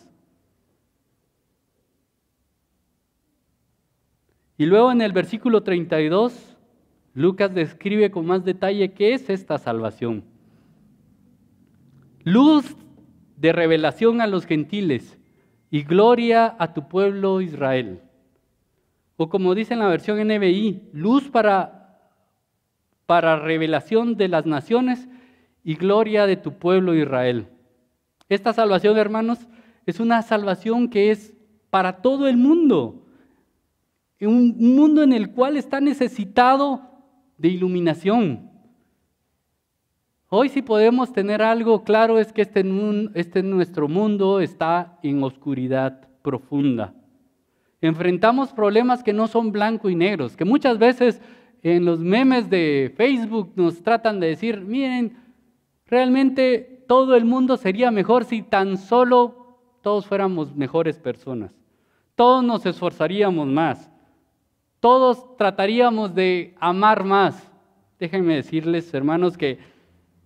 Y 4.58 4.66
luego 4.66 4.90
en 4.90 5.02
el 5.02 5.12
versículo 5.12 5.62
32, 5.62 6.56
Lucas 7.14 7.54
describe 7.54 8.10
con 8.10 8.26
más 8.26 8.44
detalle 8.44 8.92
qué 8.92 9.12
es 9.12 9.28
esta 9.30 9.58
salvación. 9.58 10.24
Luz 12.24 12.74
de 13.36 13.52
revelación 13.52 14.20
a 14.20 14.26
los 14.26 14.46
gentiles 14.46 15.18
y 15.70 15.82
gloria 15.82 16.56
a 16.58 16.72
tu 16.72 16.88
pueblo 16.88 17.40
Israel. 17.40 18.00
O 19.16 19.28
como 19.28 19.54
dice 19.54 19.74
en 19.74 19.80
la 19.80 19.88
versión 19.88 20.18
NBI, 20.18 20.90
luz 20.92 21.28
para, 21.30 22.00
para 23.06 23.36
revelación 23.36 24.16
de 24.16 24.28
las 24.28 24.46
naciones 24.46 25.08
y 25.64 25.74
gloria 25.74 26.26
de 26.26 26.36
tu 26.36 26.52
pueblo 26.52 26.94
Israel. 26.94 27.48
Esta 28.28 28.52
salvación, 28.52 28.98
hermanos, 28.98 29.38
es 29.86 30.00
una 30.00 30.22
salvación 30.22 30.88
que 30.88 31.10
es 31.10 31.34
para 31.70 32.02
todo 32.02 32.28
el 32.28 32.36
mundo 32.36 33.06
un 34.24 34.56
mundo 34.58 35.02
en 35.02 35.12
el 35.12 35.32
cual 35.32 35.58
está 35.58 35.80
necesitado 35.80 36.80
de 37.36 37.48
iluminación. 37.48 38.50
Hoy 40.28 40.48
si 40.48 40.62
podemos 40.62 41.12
tener 41.12 41.42
algo 41.42 41.84
claro 41.84 42.18
es 42.18 42.32
que 42.32 42.42
este, 42.42 42.64
este 43.14 43.42
nuestro 43.42 43.88
mundo 43.88 44.40
está 44.40 44.98
en 45.02 45.22
oscuridad 45.22 46.08
profunda. 46.22 46.94
Enfrentamos 47.86 48.52
problemas 48.52 49.02
que 49.02 49.12
no 49.12 49.28
son 49.28 49.52
blanco 49.52 49.88
y 49.88 49.94
negros, 49.94 50.36
que 50.36 50.44
muchas 50.44 50.78
veces 50.78 51.20
en 51.62 51.84
los 51.84 52.00
memes 52.00 52.50
de 52.50 52.92
Facebook 52.96 53.52
nos 53.56 53.82
tratan 53.82 54.20
de 54.20 54.28
decir, 54.28 54.60
miren, 54.60 55.16
realmente 55.86 56.84
todo 56.86 57.16
el 57.16 57.24
mundo 57.24 57.56
sería 57.56 57.90
mejor 57.90 58.24
si 58.24 58.42
tan 58.42 58.76
solo 58.76 59.58
todos 59.82 60.06
fuéramos 60.06 60.54
mejores 60.54 60.98
personas. 60.98 61.52
Todos 62.14 62.44
nos 62.44 62.66
esforzaríamos 62.66 63.46
más 63.46 63.90
todos 64.86 65.36
trataríamos 65.36 66.14
de 66.14 66.54
amar 66.60 67.02
más. 67.02 67.50
Déjenme 67.98 68.36
decirles, 68.36 68.94
hermanos, 68.94 69.36
que 69.36 69.58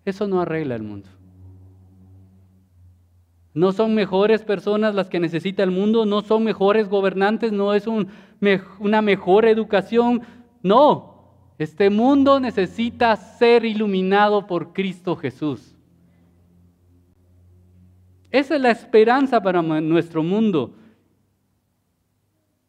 eso 0.04 0.28
no 0.28 0.40
arregla 0.40 0.74
el 0.74 0.82
mundo. 0.82 1.08
No 3.52 3.72
son 3.72 3.94
mejores 3.94 4.42
personas 4.42 4.94
las 4.94 5.08
que 5.08 5.18
necesita 5.18 5.62
el 5.62 5.70
mundo, 5.70 6.06
no 6.06 6.22
son 6.22 6.44
mejores 6.44 6.88
gobernantes, 6.88 7.52
no 7.52 7.74
es 7.74 7.86
una 8.78 9.02
mejor 9.02 9.44
educación. 9.46 10.22
No, 10.62 11.10
este 11.58 11.90
mundo 11.90 12.38
necesita 12.38 13.16
ser 13.16 13.64
iluminado 13.64 14.46
por 14.46 14.72
Cristo 14.72 15.16
Jesús. 15.16 15.76
Esa 18.30 18.54
es 18.54 18.60
la 18.60 18.70
esperanza 18.70 19.42
para 19.42 19.60
nuestro 19.60 20.22
mundo. 20.22 20.76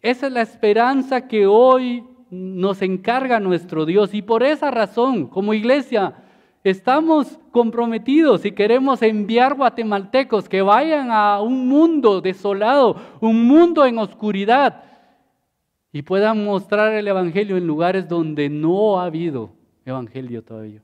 Esa 0.02 0.26
es 0.28 0.34
la 0.34 0.42
esperanza 0.42 1.28
que 1.28 1.46
hoy 1.46 2.04
nos 2.32 2.82
encarga 2.82 3.40
nuestro 3.40 3.86
Dios. 3.86 4.16
Y 4.16 4.24
por 4.24 4.42
esa 4.42 4.72
razón, 4.72 5.28
como 5.28 5.54
iglesia, 5.54 6.21
estamos 6.64 7.40
comprometidos 7.52 8.46
y 8.46 8.52
queremos 8.52 9.02
enviar 9.02 9.56
guatemaltecos 9.56 10.48
que 10.48 10.62
vayan 10.62 11.12
a 11.12 11.42
un 11.42 11.68
mundo 11.68 12.22
desolado, 12.22 12.96
un 13.20 13.48
mundo 13.48 13.86
en 13.86 13.98
oscuridad, 13.98 14.84
y 15.92 16.04
puedan 16.04 16.46
mostrar 16.46 16.94
el 16.94 17.08
Evangelio 17.08 17.58
en 17.58 17.68
lugares 17.68 18.08
donde 18.08 18.50
no 18.50 19.00
ha 19.00 19.06
habido 19.06 19.52
Evangelio 19.86 20.44
todavía, 20.44 20.82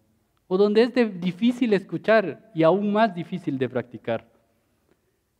o 0.47 0.57
donde 0.57 0.83
es 0.83 1.21
difícil 1.21 1.73
escuchar 1.73 2.51
y 2.53 2.63
aún 2.63 2.91
más 2.91 3.13
difícil 3.13 3.57
de 3.57 3.69
practicar. 3.69 4.27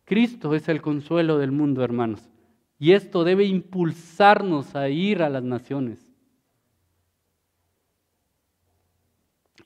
Cristo 0.05 0.55
es 0.55 0.69
el 0.69 0.81
consuelo 0.81 1.37
del 1.37 1.51
mundo, 1.51 1.83
hermanos. 1.83 2.29
Y 2.79 2.93
esto 2.93 3.23
debe 3.23 3.43
impulsarnos 3.43 4.75
a 4.75 4.87
ir 4.87 5.21
a 5.21 5.29
las 5.29 5.43
naciones. 5.43 6.06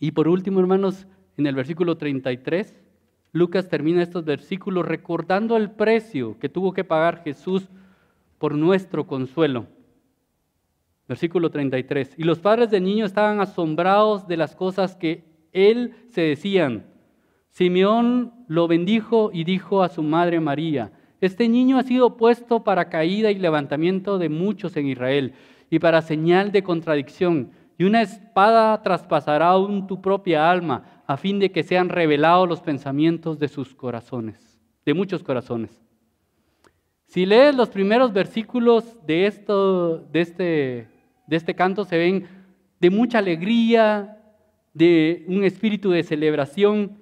Y 0.01 0.11
por 0.11 0.27
último, 0.27 0.59
hermanos, 0.59 1.05
en 1.37 1.45
el 1.45 1.53
versículo 1.53 1.95
33, 1.95 2.75
Lucas 3.33 3.69
termina 3.69 4.01
estos 4.01 4.25
versículos 4.25 4.83
recordando 4.83 5.55
el 5.55 5.69
precio 5.69 6.39
que 6.39 6.49
tuvo 6.49 6.73
que 6.73 6.83
pagar 6.83 7.23
Jesús 7.23 7.69
por 8.39 8.55
nuestro 8.55 9.05
consuelo. 9.05 9.67
Versículo 11.07 11.51
33. 11.51 12.15
Y 12.17 12.23
los 12.23 12.39
padres 12.39 12.71
del 12.71 12.83
niño 12.83 13.05
estaban 13.05 13.41
asombrados 13.41 14.27
de 14.27 14.37
las 14.37 14.55
cosas 14.55 14.95
que 14.95 15.23
él 15.53 15.93
se 16.09 16.21
decían. 16.21 16.87
Simeón 17.51 18.33
lo 18.47 18.67
bendijo 18.67 19.29
y 19.31 19.43
dijo 19.43 19.83
a 19.83 19.89
su 19.89 20.01
madre 20.01 20.39
María, 20.39 20.93
este 21.19 21.47
niño 21.47 21.77
ha 21.77 21.83
sido 21.83 22.17
puesto 22.17 22.63
para 22.63 22.89
caída 22.89 23.29
y 23.29 23.37
levantamiento 23.37 24.17
de 24.17 24.29
muchos 24.29 24.75
en 24.77 24.87
Israel 24.87 25.35
y 25.69 25.77
para 25.77 26.01
señal 26.01 26.51
de 26.51 26.63
contradicción. 26.63 27.51
Y 27.81 27.83
una 27.83 28.03
espada 28.03 28.79
traspasará 28.83 29.47
aún 29.47 29.87
tu 29.87 30.03
propia 30.03 30.51
alma 30.51 31.01
a 31.07 31.17
fin 31.17 31.39
de 31.39 31.51
que 31.51 31.63
sean 31.63 31.89
revelados 31.89 32.47
los 32.47 32.61
pensamientos 32.61 33.39
de 33.39 33.47
sus 33.47 33.73
corazones, 33.73 34.61
de 34.85 34.93
muchos 34.93 35.23
corazones. 35.23 35.81
Si 37.07 37.25
lees 37.25 37.55
los 37.55 37.69
primeros 37.69 38.13
versículos 38.13 39.03
de, 39.07 39.25
esto, 39.25 39.97
de, 39.97 40.21
este, 40.21 40.87
de 41.25 41.35
este 41.35 41.55
canto, 41.55 41.83
se 41.83 41.97
ven 41.97 42.27
de 42.79 42.91
mucha 42.91 43.17
alegría, 43.17 44.15
de 44.75 45.25
un 45.27 45.43
espíritu 45.43 45.89
de 45.89 46.03
celebración, 46.03 46.99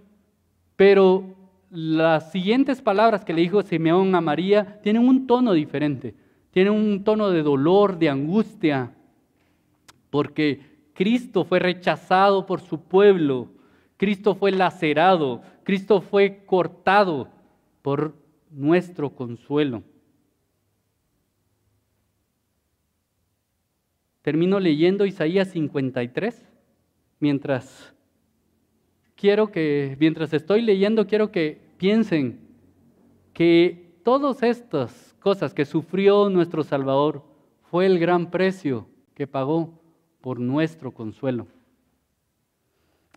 pero 0.78 1.36
las 1.70 2.32
siguientes 2.32 2.82
palabras 2.82 3.26
que 3.26 3.34
le 3.34 3.42
dijo 3.42 3.64
Simeón 3.64 4.16
a 4.16 4.22
María 4.22 4.80
tienen 4.82 5.06
un 5.06 5.28
tono 5.28 5.52
diferente, 5.52 6.16
tienen 6.52 6.72
un 6.72 7.04
tono 7.04 7.32
de 7.32 7.44
dolor, 7.44 8.00
de 8.00 8.08
angustia, 8.08 8.94
porque 10.10 10.69
Cristo 11.00 11.46
fue 11.46 11.60
rechazado 11.60 12.46
por 12.46 12.60
su 12.60 12.82
pueblo, 12.82 13.48
Cristo 13.96 14.36
fue 14.36 14.52
lacerado, 14.52 15.42
Cristo 15.64 16.02
fue 16.02 16.44
cortado 16.46 17.30
por 17.82 18.14
nuestro 18.52 19.10
consuelo. 19.10 19.82
Termino 24.22 24.60
leyendo 24.60 25.06
Isaías 25.06 25.48
53 25.52 26.46
mientras 27.22 27.94
quiero 29.16 29.52
que, 29.52 29.96
mientras 30.02 30.34
estoy 30.34 30.62
leyendo, 30.62 31.08
quiero 31.08 31.32
que 31.32 31.62
piensen 31.78 32.42
que 33.32 33.96
todas 34.04 34.44
estas 34.44 35.16
cosas 35.22 35.54
que 35.54 35.64
sufrió 35.64 36.28
nuestro 36.28 36.62
Salvador 36.62 37.24
fue 37.72 37.86
el 37.86 38.00
gran 38.00 38.30
precio 38.30 38.86
que 39.16 39.28
pagó 39.28 39.80
por 40.22 40.40
nuestro 40.40 40.92
consuelo. 40.92 41.48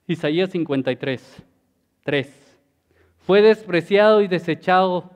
Isaías 0.07 0.51
53, 0.51 1.43
3. 2.05 2.59
Fue 3.19 3.41
despreciado 3.41 4.21
y 4.21 4.29
desechado 4.29 5.11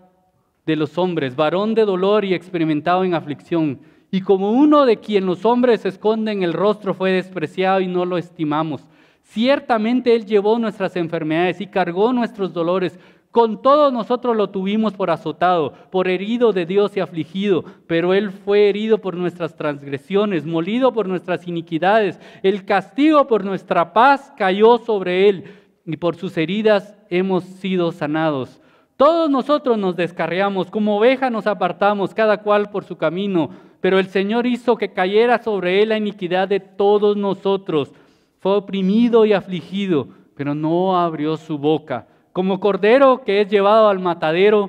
de 0.64 0.76
los 0.76 0.99
hombres, 0.99 1.37
varón 1.37 1.74
de 1.74 1.84
dolor 1.84 2.24
y 2.24 2.34
experimentado 2.34 3.05
en 3.05 3.14
aflicción. 3.14 3.80
Y 4.11 4.20
como 4.20 4.53
uno 4.53 4.87
de 4.87 4.99
quien 4.99 5.26
los 5.26 5.45
hombres 5.45 5.84
esconden 5.84 6.43
el 6.43 6.53
rostro 6.53 6.95
fue 6.95 7.12
despreciado 7.12 7.80
y 7.80 7.87
no 7.87 8.05
lo 8.05 8.18
estimamos. 8.18 8.82
Ciertamente 9.22 10.14
Él 10.14 10.24
llevó 10.24 10.59
nuestras 10.59 10.95
enfermedades 10.97 11.61
y 11.61 11.66
cargó 11.66 12.12
nuestros 12.12 12.53
dolores. 12.53 12.99
Con 13.37 13.61
todos 13.61 13.93
nosotros 13.93 14.34
lo 14.34 14.49
tuvimos 14.49 14.95
por 14.95 15.11
azotado, 15.11 15.74
por 15.91 16.09
herido 16.09 16.55
de 16.55 16.64
Dios 16.64 16.97
y 16.97 17.01
afligido, 17.01 17.66
pero 17.87 18.14
Él 18.14 18.30
fue 18.30 18.70
herido 18.70 18.97
por 18.97 19.14
nuestras 19.14 19.55
transgresiones, 19.55 20.47
molido 20.47 20.95
por 20.95 21.07
nuestras 21.07 21.47
iniquidades. 21.47 22.18
El 22.43 22.64
castigo 22.64 23.26
por 23.26 23.45
nuestra 23.45 23.93
paz 23.93 24.32
cayó 24.39 24.78
sobre 24.78 25.28
Él 25.28 25.45
y 25.84 25.99
por 25.99 26.16
sus 26.16 26.34
heridas 26.39 26.95
hemos 27.11 27.45
sido 27.45 27.93
sanados. 27.93 28.59
Todos 28.97 29.28
nosotros 29.28 29.76
nos 29.76 29.97
descarriamos, 29.97 30.70
como 30.70 30.97
oveja 30.97 31.28
nos 31.28 31.47
apartamos, 31.47 32.14
cada 32.14 32.39
cual 32.39 32.70
por 32.70 32.84
su 32.84 32.97
camino, 32.97 33.51
pero 33.82 33.99
el 33.99 34.07
Señor 34.07 34.47
hizo 34.47 34.78
que 34.78 34.95
cayera 34.95 35.43
sobre 35.43 35.82
Él 35.82 35.91
la 35.91 35.99
iniquidad 35.99 36.49
de 36.49 36.61
todos 36.61 37.18
nosotros 37.18 37.93
fue 38.39 38.57
oprimido 38.57 39.26
y 39.26 39.34
afligido, 39.34 40.09
pero 40.34 40.55
no 40.55 40.99
abrió 40.99 41.37
su 41.37 41.59
boca. 41.59 42.07
Como 42.37 42.61
cordero 42.61 43.24
que 43.24 43.41
es 43.41 43.49
llevado 43.49 43.89
al 43.89 43.99
matadero 43.99 44.68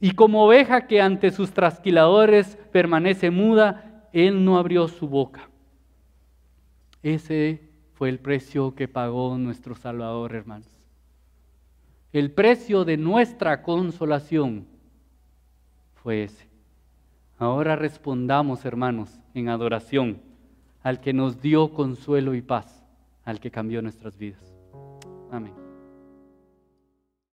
y 0.00 0.14
como 0.14 0.44
oveja 0.44 0.88
que 0.88 1.00
ante 1.00 1.30
sus 1.30 1.52
trasquiladores 1.52 2.58
permanece 2.72 3.30
muda, 3.30 4.08
él 4.12 4.44
no 4.44 4.58
abrió 4.58 4.88
su 4.88 5.06
boca. 5.06 5.48
Ese 7.04 7.70
fue 7.94 8.08
el 8.08 8.18
precio 8.18 8.74
que 8.74 8.88
pagó 8.88 9.38
nuestro 9.38 9.76
Salvador, 9.76 10.34
hermanos. 10.34 10.76
El 12.12 12.32
precio 12.32 12.84
de 12.84 12.96
nuestra 12.96 13.62
consolación 13.62 14.66
fue 16.02 16.24
ese. 16.24 16.48
Ahora 17.38 17.76
respondamos, 17.76 18.64
hermanos, 18.64 19.20
en 19.34 19.50
adoración 19.50 20.20
al 20.82 21.00
que 21.00 21.12
nos 21.12 21.40
dio 21.40 21.72
consuelo 21.72 22.34
y 22.34 22.42
paz 22.42 22.84
al 23.24 23.38
que 23.38 23.52
cambió 23.52 23.82
nuestras 23.82 24.18
vidas. 24.18 24.52
Amén. 25.30 25.67